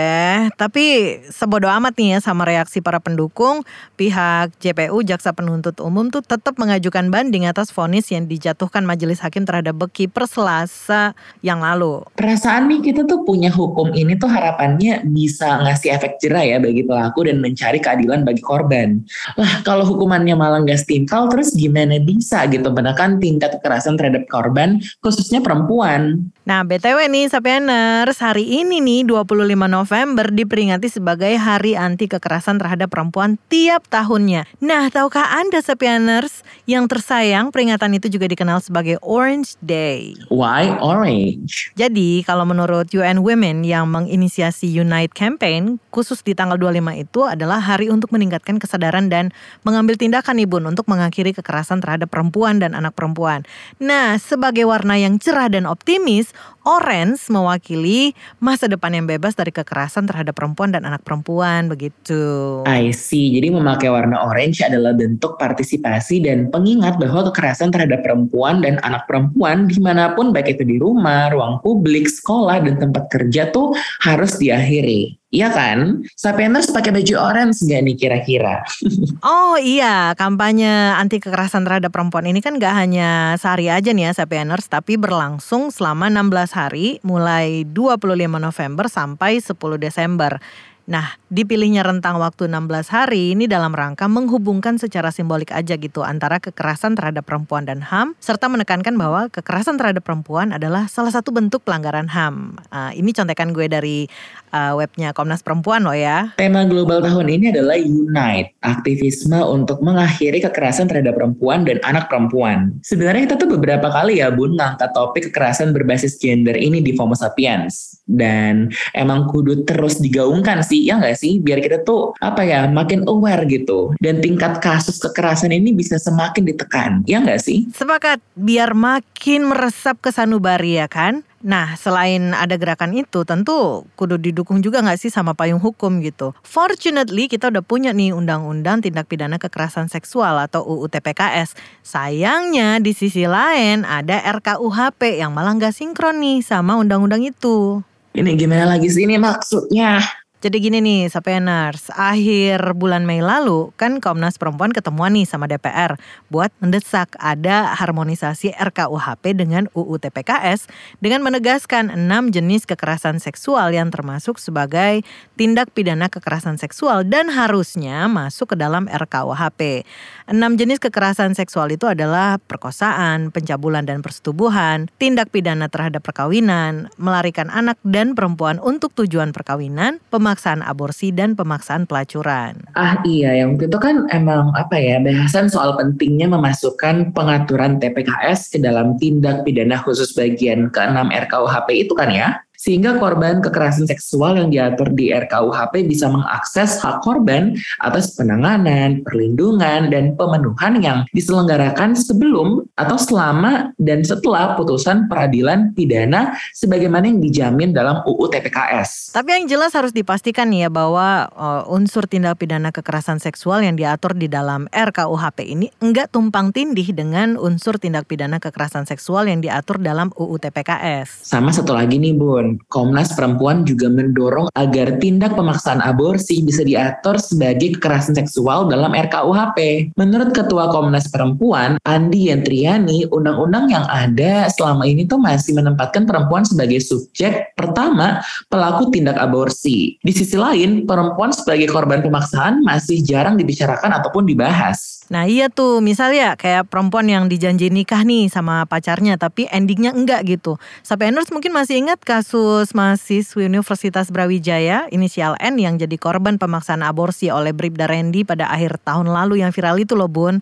Tapi 0.60 0.84
sebodoh 1.32 1.72
amat 1.72 1.96
nih 1.96 2.18
ya 2.18 2.20
sama 2.20 2.44
reaksi 2.44 2.84
para 2.84 3.00
pendukung, 3.00 3.64
pihak 3.96 4.52
JPU 4.60 5.00
Jaksa 5.08 5.32
Penuntut 5.32 5.80
Umum 5.80 6.12
tuh 6.12 6.20
tetap 6.20 6.60
mengajukan 6.60 7.08
banding 7.08 7.48
atas 7.48 7.72
vonis 7.72 8.12
yang 8.12 8.28
dijatuhkan 8.28 8.84
majelis 8.84 9.24
hakim 9.24 9.48
terhadap 9.48 9.80
Becky 9.80 10.12
per 10.12 10.28
Selasa 10.28 11.16
yang 11.40 11.64
lalu. 11.64 12.04
Perasaan 12.20 12.68
nih 12.68 12.92
kita 12.92 13.08
tuh 13.08 13.24
punya 13.24 13.48
hukum 13.48 13.96
ini 13.96 14.20
tuh 14.20 14.28
harapannya 14.28 15.08
bisa 15.08 15.64
ngasih 15.64 15.96
efek 15.96 16.20
jerah 16.20 16.44
ya 16.44 16.58
bagi 16.60 16.84
pelaku 16.84 17.24
dan 17.32 17.40
mencari 17.40 17.80
keadilan 17.80 18.28
bagi 18.28 18.44
korban. 18.44 19.00
Lah 19.40 19.64
kalau 19.64 19.88
hukumannya 19.88 20.36
malah 20.36 20.60
nggak 20.60 20.84
setimpal 20.84 21.32
terus 21.32 21.56
gimana 21.56 22.04
bisa 22.04 22.44
gitu 22.52 22.68
menekan 22.68 23.24
tingkat 23.24 23.56
kekerasan 23.62 23.96
terhadap 23.96 24.28
korban 24.28 24.82
khususnya 25.00 25.40
perempuan 25.40 26.01
kan. 26.02 26.34
Nah 26.42 26.66
BTW 26.66 27.06
nih 27.08 27.30
Sapieners, 27.30 28.18
hari 28.18 28.66
ini 28.66 28.82
nih 28.82 29.06
25 29.06 29.70
November 29.70 30.26
diperingati 30.34 30.90
sebagai 30.90 31.32
Hari 31.38 31.78
Anti 31.78 32.10
Kekerasan 32.10 32.58
Terhadap 32.58 32.90
Perempuan 32.90 33.38
tiap 33.48 33.86
tahunnya. 33.88 34.50
Nah 34.58 34.90
tahukah 34.90 35.38
Anda 35.38 35.62
Sapieners, 35.62 36.42
yang 36.66 36.90
tersayang 36.90 37.54
peringatan 37.54 37.94
itu 37.94 38.10
juga 38.10 38.26
dikenal 38.26 38.60
sebagai 38.60 38.98
Orange 39.06 39.56
Day. 39.62 40.18
Why 40.34 40.74
orange? 40.82 41.72
Jadi 41.78 42.26
kalau 42.26 42.44
menurut 42.44 42.90
UN 42.92 43.22
Women 43.22 43.62
yang 43.62 43.88
menginisiasi 43.94 44.66
Unite 44.72 45.14
Campaign, 45.14 45.78
khusus 45.94 46.26
di 46.26 46.34
tanggal 46.34 46.58
25 46.58 47.06
itu 47.06 47.22
adalah 47.28 47.62
hari 47.62 47.94
untuk 47.94 48.10
meningkatkan 48.16 48.58
kesadaran 48.58 49.12
dan 49.12 49.30
mengambil 49.62 49.94
tindakan 49.96 50.42
nih 50.42 50.50
Bun 50.50 50.66
untuk 50.66 50.90
mengakhiri 50.90 51.38
kekerasan 51.38 51.80
terhadap 51.80 52.10
perempuan 52.10 52.58
dan 52.58 52.74
anak 52.74 52.98
perempuan. 52.98 53.46
Nah 53.78 54.18
sebagai 54.18 54.66
warna 54.66 54.98
yang 54.98 55.22
cerah 55.22 55.52
dan 55.52 55.68
optimis, 55.68 55.91
crimes 56.00 56.34
orange 56.64 57.26
mewakili 57.34 58.14
masa 58.38 58.70
depan 58.70 58.94
yang 58.94 59.06
bebas 59.10 59.34
dari 59.34 59.50
kekerasan 59.50 60.06
terhadap 60.06 60.38
perempuan 60.38 60.70
dan 60.74 60.86
anak 60.86 61.02
perempuan 61.02 61.68
begitu. 61.72 62.62
I 62.70 62.94
see. 62.94 63.34
Jadi 63.34 63.54
memakai 63.54 63.90
warna 63.90 64.22
orange 64.22 64.62
adalah 64.62 64.94
bentuk 64.94 65.42
partisipasi 65.42 66.26
dan 66.26 66.54
pengingat 66.54 67.02
bahwa 67.02 67.30
kekerasan 67.30 67.74
terhadap 67.74 68.06
perempuan 68.06 68.62
dan 68.62 68.78
anak 68.86 69.10
perempuan 69.10 69.66
di 69.66 69.78
mana 69.82 70.14
pun 70.14 70.30
baik 70.30 70.58
itu 70.60 70.64
di 70.68 70.78
rumah, 70.78 71.34
ruang 71.34 71.62
publik, 71.66 72.06
sekolah, 72.10 72.62
dan 72.62 72.78
tempat 72.78 73.10
kerja 73.10 73.50
tuh 73.50 73.74
harus 74.06 74.38
diakhiri. 74.38 75.22
Iya 75.32 75.48
kan? 75.48 76.04
Sapieners 76.20 76.68
pakai 76.76 76.92
baju 76.92 77.16
orange 77.16 77.64
gak 77.64 77.82
nih 77.88 77.96
kira-kira? 77.96 78.68
oh 79.24 79.56
iya, 79.56 80.12
kampanye 80.20 80.92
anti 81.00 81.24
kekerasan 81.24 81.64
terhadap 81.64 81.96
perempuan 81.96 82.28
ini 82.28 82.44
kan 82.44 82.60
gak 82.60 82.76
hanya 82.76 83.40
sehari 83.40 83.72
aja 83.72 83.96
nih 83.96 84.12
ya 84.12 84.14
Sapieners, 84.14 84.68
tapi 84.68 85.00
berlangsung 85.00 85.72
selama 85.72 86.12
16 86.12 86.51
hari 86.56 87.00
mulai 87.02 87.64
25 87.70 88.08
November 88.40 88.86
sampai 88.88 89.40
10 89.40 89.56
Desember. 89.80 90.42
Nah, 90.90 91.14
dipilihnya 91.30 91.86
rentang 91.86 92.18
waktu 92.18 92.50
16 92.50 92.90
hari 92.90 93.38
ini 93.38 93.46
dalam 93.46 93.72
rangka 93.72 94.10
menghubungkan 94.10 94.82
secara 94.82 95.14
simbolik 95.14 95.54
aja 95.54 95.78
gitu 95.78 96.02
antara 96.02 96.42
kekerasan 96.42 96.98
terhadap 96.98 97.24
perempuan 97.24 97.70
dan 97.70 97.86
HAM 97.86 98.18
serta 98.18 98.50
menekankan 98.50 98.98
bahwa 98.98 99.30
kekerasan 99.30 99.78
terhadap 99.78 100.02
perempuan 100.02 100.52
adalah 100.52 100.90
salah 100.90 101.14
satu 101.14 101.30
bentuk 101.30 101.62
pelanggaran 101.64 102.10
HAM. 102.10 102.58
Uh, 102.74 102.92
ini 102.98 103.14
contekan 103.14 103.54
gue 103.54 103.70
dari 103.70 104.10
uh, 104.52 104.78
webnya 104.78 105.16
Komnas 105.16 105.42
Perempuan 105.42 105.84
loh 105.88 105.96
ya. 105.96 106.36
Tema 106.38 106.68
global 106.68 107.02
tahun 107.02 107.28
ini 107.28 107.52
adalah 107.52 107.80
Unite, 107.80 108.54
aktivisme 108.62 109.40
untuk 109.42 109.82
mengakhiri 109.82 110.44
kekerasan 110.44 110.92
terhadap 110.92 111.18
perempuan 111.18 111.66
dan 111.66 111.82
anak 111.88 112.12
perempuan. 112.12 112.78
Sebenarnya 112.86 113.32
kita 113.32 113.36
tuh 113.42 113.50
beberapa 113.58 113.90
kali 113.90 114.22
ya 114.22 114.30
Bun 114.30 114.56
ngangkat 114.56 114.92
topik 114.94 115.32
kekerasan 115.32 115.74
berbasis 115.74 116.20
gender 116.22 116.56
ini 116.56 116.84
di 116.84 116.94
FOMO 116.94 117.18
Sapiens. 117.18 118.00
Dan 118.06 118.68
emang 118.92 119.32
kudu 119.32 119.64
terus 119.64 120.04
digaungkan 120.04 120.60
sih 120.66 120.84
ya 120.84 121.00
nggak 121.00 121.16
sih 121.16 121.40
biar 121.40 121.64
kita 121.64 121.88
tuh 121.88 122.12
apa 122.20 122.44
ya 122.44 122.68
makin 122.68 123.08
aware 123.08 123.48
gitu 123.48 123.96
dan 124.04 124.20
tingkat 124.20 124.60
kasus 124.60 125.00
kekerasan 125.00 125.56
ini 125.56 125.72
bisa 125.72 125.96
semakin 125.96 126.44
ditekan 126.44 126.92
ya 127.08 127.24
nggak 127.24 127.40
sih 127.40 127.68
sepakat 127.72 128.20
biar 128.36 128.76
makin 128.76 129.48
meresap 129.48 130.04
ke 130.04 130.12
sanubari 130.12 130.78
ya 130.78 130.92
kan 130.92 131.24
Nah, 131.42 131.74
selain 131.74 132.38
ada 132.38 132.54
gerakan 132.58 132.94
itu, 132.94 133.26
tentu 133.26 133.86
kudu 133.98 134.22
didukung 134.22 134.62
juga 134.62 134.86
nggak 134.86 135.02
sih 135.02 135.10
sama 135.10 135.34
payung 135.34 135.58
hukum 135.58 135.98
gitu. 136.06 136.38
Fortunately, 136.46 137.26
kita 137.26 137.50
udah 137.50 137.66
punya 137.66 137.90
nih 137.92 138.14
Undang-Undang 138.14 138.86
Tindak 138.86 139.10
Pidana 139.10 139.42
Kekerasan 139.42 139.90
Seksual 139.90 140.38
atau 140.38 140.62
UU 140.62 140.86
TPKS. 140.94 141.58
Sayangnya 141.82 142.78
di 142.78 142.94
sisi 142.94 143.26
lain 143.26 143.82
ada 143.90 144.22
RKUHP 144.38 145.18
yang 145.18 145.34
malah 145.34 145.58
nggak 145.58 145.74
sinkron 145.74 146.22
nih 146.22 146.46
sama 146.46 146.78
undang-undang 146.78 147.26
itu. 147.26 147.82
Ini 148.14 148.38
gimana 148.38 148.68
lagi 148.68 148.92
sih 148.92 149.08
ini 149.08 149.18
maksudnya? 149.18 150.21
Jadi 150.42 150.58
gini 150.58 150.82
nih, 150.82 151.06
Sapeners, 151.06 151.94
akhir 151.94 152.74
bulan 152.74 153.06
Mei 153.06 153.22
lalu 153.22 153.70
kan 153.78 154.02
Komnas 154.02 154.42
Perempuan 154.42 154.74
ketemuan 154.74 155.14
nih 155.14 155.30
sama 155.30 155.46
DPR 155.46 156.02
buat 156.34 156.50
mendesak 156.58 157.14
ada 157.22 157.78
harmonisasi 157.78 158.50
RKUHP 158.58 159.38
dengan 159.38 159.70
UU 159.78 160.02
TPKS 160.02 160.66
dengan 160.98 161.22
menegaskan 161.22 161.94
enam 161.94 162.34
jenis 162.34 162.66
kekerasan 162.66 163.22
seksual 163.22 163.70
yang 163.70 163.94
termasuk 163.94 164.42
sebagai 164.42 165.06
tindak 165.38 165.70
pidana 165.78 166.10
kekerasan 166.10 166.58
seksual 166.58 167.06
dan 167.06 167.30
harusnya 167.30 168.10
masuk 168.10 168.54
ke 168.54 168.56
dalam 168.58 168.90
RKUHP. 168.90 169.86
Enam 170.26 170.58
jenis 170.58 170.82
kekerasan 170.82 171.38
seksual 171.38 171.70
itu 171.70 171.86
adalah 171.86 172.42
perkosaan, 172.42 173.30
pencabulan 173.30 173.86
dan 173.86 174.02
persetubuhan, 174.02 174.90
tindak 174.98 175.30
pidana 175.30 175.70
terhadap 175.70 176.02
perkawinan, 176.02 176.90
melarikan 176.98 177.54
anak 177.54 177.78
dan 177.86 178.18
perempuan 178.18 178.58
untuk 178.58 178.90
tujuan 178.98 179.38
perkawinan, 179.38 180.02
pemaksaan 180.32 180.64
aborsi 180.64 181.12
dan 181.12 181.36
pemaksaan 181.36 181.84
pelacuran. 181.84 182.56
Ah 182.80 183.04
iya, 183.04 183.44
yang 183.44 183.60
itu 183.60 183.76
kan 183.76 184.08
emang 184.16 184.56
apa 184.56 184.80
ya 184.80 184.96
bahasan 185.04 185.52
soal 185.52 185.76
pentingnya 185.76 186.32
memasukkan 186.32 187.12
pengaturan 187.12 187.84
TPKS 187.84 188.56
ke 188.56 188.64
dalam 188.64 188.96
tindak 188.96 189.44
pidana 189.44 189.76
khusus 189.84 190.16
bagian 190.16 190.72
ke-6 190.72 191.12
RKUHP 191.12 191.68
itu 191.84 191.92
kan 192.00 192.16
ya? 192.16 192.40
Sehingga 192.62 193.02
korban 193.02 193.42
kekerasan 193.42 193.90
seksual 193.90 194.38
yang 194.38 194.54
diatur 194.54 194.94
di 194.94 195.10
RKUHP 195.10 195.90
bisa 195.90 196.06
mengakses 196.14 196.78
hak 196.78 197.02
korban 197.02 197.58
atas 197.82 198.14
penanganan, 198.14 199.02
perlindungan, 199.02 199.90
dan 199.90 200.14
pemenuhan 200.14 200.78
yang 200.78 201.00
diselenggarakan 201.10 201.98
sebelum 201.98 202.70
atau 202.78 202.98
selama 203.02 203.74
dan 203.82 204.06
setelah 204.06 204.54
putusan 204.54 205.10
peradilan 205.10 205.74
pidana 205.74 206.38
sebagaimana 206.54 207.10
yang 207.10 207.18
dijamin 207.18 207.74
dalam 207.74 208.06
UU 208.06 208.30
TPKS. 208.30 209.18
Tapi 209.18 209.42
yang 209.42 209.46
jelas 209.50 209.74
harus 209.74 209.90
dipastikan 209.90 210.54
nih 210.54 210.68
ya 210.68 210.70
bahwa 210.70 211.32
uh, 211.34 211.64
unsur 211.74 212.06
tindak 212.06 212.38
pidana 212.38 212.70
kekerasan 212.70 213.18
seksual 213.18 213.64
yang 213.66 213.74
diatur 213.74 214.14
di 214.14 214.30
dalam 214.30 214.70
RKUHP 214.70 215.40
ini 215.50 215.74
enggak 215.82 216.12
tumpang 216.12 216.54
tindih 216.54 216.92
dengan 216.94 217.40
unsur 217.40 217.80
tindak 217.80 218.06
pidana 218.06 218.38
kekerasan 218.38 218.84
seksual 218.84 219.26
yang 219.26 219.40
diatur 219.40 219.80
dalam 219.80 220.12
UU 220.14 220.38
TPKS. 220.38 221.24
Sama 221.24 221.56
satu 221.56 221.72
lagi 221.72 221.96
nih 221.96 222.12
Bun, 222.12 222.51
Komnas 222.68 223.14
Perempuan 223.16 223.64
juga 223.64 223.88
mendorong 223.88 224.52
agar 224.58 225.00
tindak 225.00 225.38
pemaksaan 225.38 225.80
aborsi 225.80 226.44
bisa 226.44 226.66
diatur 226.66 227.22
sebagai 227.22 227.78
kekerasan 227.78 228.18
seksual 228.18 228.68
dalam 228.68 228.92
RKUHP. 228.92 229.92
Menurut 229.96 230.36
Ketua 230.36 230.74
Komnas 230.74 231.08
Perempuan, 231.14 231.78
Andi 231.86 232.34
Yantriani, 232.34 233.08
undang-undang 233.14 233.72
yang 233.72 233.86
ada 233.88 234.52
selama 234.52 234.84
ini 234.84 235.08
tuh 235.08 235.22
masih 235.22 235.56
menempatkan 235.56 236.04
perempuan 236.10 236.44
sebagai 236.44 236.82
subjek 236.82 237.54
pertama 237.54 238.20
pelaku 238.52 238.92
tindak 238.92 239.16
aborsi. 239.22 240.02
Di 240.02 240.12
sisi 240.12 240.36
lain, 240.36 240.90
perempuan 240.90 241.32
sebagai 241.32 241.70
korban 241.70 242.02
pemaksaan 242.02 242.66
masih 242.66 243.00
jarang 243.06 243.38
dibicarakan 243.38 244.02
ataupun 244.02 244.26
dibahas. 244.26 245.06
Nah 245.12 245.28
iya 245.28 245.52
tuh, 245.52 245.84
misalnya 245.84 246.40
kayak 246.40 246.72
perempuan 246.72 247.04
yang 247.04 247.28
dijanji 247.28 247.68
nikah 247.68 248.08
nih 248.08 248.32
sama 248.32 248.64
pacarnya, 248.64 249.20
tapi 249.20 249.44
endingnya 249.52 249.92
enggak 249.92 250.24
gitu. 250.24 250.56
Sampai 250.88 251.12
Enders 251.12 251.28
mungkin 251.36 251.52
masih 251.52 251.84
ingat 251.84 252.00
kasus 252.00 252.41
mahasiswa 252.74 253.40
Universitas 253.46 254.10
Brawijaya, 254.10 254.90
inisial 254.90 255.38
N 255.38 255.62
yang 255.62 255.78
jadi 255.78 255.94
korban 255.96 256.42
pemaksaan 256.42 256.82
aborsi 256.82 257.30
oleh 257.30 257.54
Bribda 257.54 257.86
Randy 257.86 258.26
pada 258.26 258.50
akhir 258.50 258.82
tahun 258.82 259.10
lalu 259.10 259.46
yang 259.46 259.54
viral 259.54 259.78
itu 259.78 259.94
loh 259.94 260.10
bun 260.10 260.42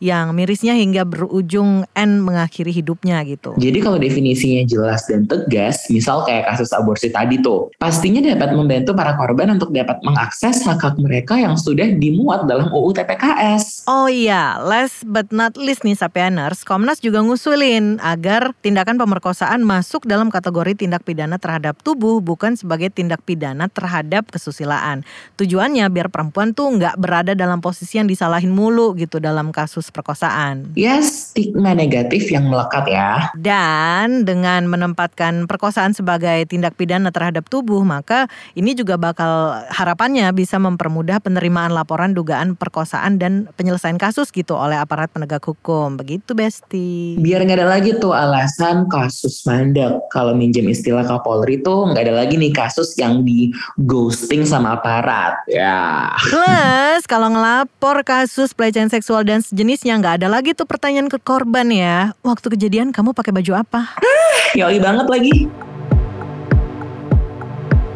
yang 0.00 0.32
mirisnya 0.32 0.72
hingga 0.72 1.04
berujung 1.04 1.84
N 1.92 2.24
mengakhiri 2.24 2.72
hidupnya 2.72 3.20
gitu. 3.28 3.52
Jadi 3.60 3.78
kalau 3.84 4.00
definisinya 4.00 4.64
jelas 4.64 5.04
dan 5.04 5.28
tegas, 5.28 5.92
misal 5.92 6.24
kayak 6.24 6.48
kasus 6.48 6.72
aborsi 6.72 7.12
tadi 7.12 7.36
tuh, 7.44 7.68
pastinya 7.76 8.24
dapat 8.24 8.56
membantu 8.56 8.96
para 8.96 9.12
korban 9.20 9.52
untuk 9.52 9.76
dapat 9.76 10.00
mengakses 10.00 10.64
hak-hak 10.64 10.96
mereka 10.96 11.36
yang 11.36 11.54
sudah 11.60 11.92
dimuat 12.00 12.48
dalam 12.48 12.72
UU 12.72 12.96
TPKS. 12.96 13.84
Oh 13.84 14.08
iya, 14.08 14.56
last 14.64 15.04
but 15.04 15.28
not 15.28 15.60
least 15.60 15.84
nih 15.84 15.94
Sapianers, 15.94 16.64
Komnas 16.64 17.04
juga 17.04 17.20
ngusulin 17.20 18.00
agar 18.00 18.56
tindakan 18.64 18.96
pemerkosaan 18.96 19.60
masuk 19.60 20.08
dalam 20.08 20.32
kategori 20.32 20.80
tindak 20.80 21.04
pidana 21.04 21.36
terhadap 21.36 21.76
tubuh 21.84 22.24
bukan 22.24 22.56
sebagai 22.56 22.88
tindak 22.88 23.20
pidana 23.28 23.68
terhadap 23.68 24.32
kesusilaan. 24.32 25.04
Tujuannya 25.36 25.84
biar 25.92 26.08
perempuan 26.08 26.56
tuh 26.56 26.72
nggak 26.72 26.96
berada 26.96 27.36
dalam 27.36 27.60
posisi 27.60 28.00
yang 28.00 28.08
disalahin 28.08 28.48
mulu 28.48 28.96
gitu 28.96 29.20
dalam 29.20 29.52
kasus 29.52 29.89
perkosaan. 29.90 30.72
Ya, 30.74 30.98
stigma 31.02 31.76
negatif 31.76 32.30
yang 32.30 32.48
melekat 32.48 32.86
ya. 32.90 33.10
Dan 33.36 34.24
dengan 34.26 34.66
menempatkan 34.66 35.44
perkosaan 35.50 35.92
sebagai 35.92 36.46
tindak 36.48 36.74
pidana 36.74 37.12
terhadap 37.14 37.46
tubuh, 37.46 37.82
maka 37.82 38.30
ini 38.54 38.74
juga 38.74 38.96
bakal 38.96 39.60
harapannya 39.70 40.30
bisa 40.34 40.56
mempermudah 40.56 41.20
penerimaan 41.22 41.74
laporan 41.74 42.14
dugaan 42.16 42.54
perkosaan 42.58 43.20
dan 43.20 43.50
penyelesaian 43.54 43.98
kasus 44.00 44.30
gitu 44.30 44.56
oleh 44.56 44.78
aparat 44.78 45.10
penegak 45.12 45.42
hukum. 45.44 45.98
Begitu, 45.98 46.32
Besti. 46.32 47.20
Biar 47.20 47.44
nggak 47.44 47.58
ada 47.60 47.68
lagi 47.68 47.94
tuh 47.98 48.14
alasan 48.14 48.86
kasus 48.88 49.42
mandek. 49.44 49.98
Kalau 50.14 50.32
minjem 50.32 50.66
istilah 50.70 51.04
Kapolri 51.04 51.60
tuh 51.60 51.90
nggak 51.90 52.06
ada 52.06 52.14
lagi 52.24 52.38
nih 52.38 52.54
kasus 52.54 52.94
yang 52.96 53.26
di 53.26 53.50
ghosting 53.84 54.46
sama 54.46 54.78
aparat. 54.78 55.42
Ya. 55.50 56.10
Plus, 56.22 57.02
kalau 57.06 57.32
ngelapor 57.34 58.02
kasus 58.06 58.54
pelecehan 58.54 58.88
seksual 58.88 59.26
dan 59.26 59.42
sejenis 59.42 59.79
sejenisnya 59.80 60.04
nggak 60.04 60.16
ada 60.20 60.28
lagi 60.28 60.52
tuh 60.52 60.68
pertanyaan 60.68 61.08
ke 61.08 61.16
korban 61.16 61.64
ya. 61.72 62.12
Waktu 62.20 62.52
kejadian 62.52 62.92
kamu 62.92 63.16
pakai 63.16 63.32
baju 63.32 63.64
apa? 63.64 63.96
Yoi 64.60 64.76
banget 64.76 65.08
lagi. 65.08 65.48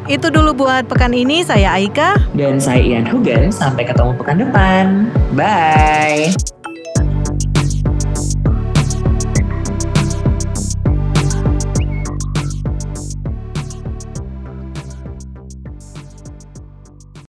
Itu 0.08 0.32
dulu 0.32 0.64
buat 0.64 0.88
pekan 0.88 1.12
ini. 1.12 1.44
Saya 1.44 1.76
Aika. 1.76 2.16
Dan 2.32 2.56
saya 2.56 2.80
Ian 2.80 3.04
Hugen. 3.04 3.52
Sampai 3.52 3.84
ketemu 3.84 4.16
pekan 4.16 4.40
depan. 4.40 5.12
Bye. 5.36 6.32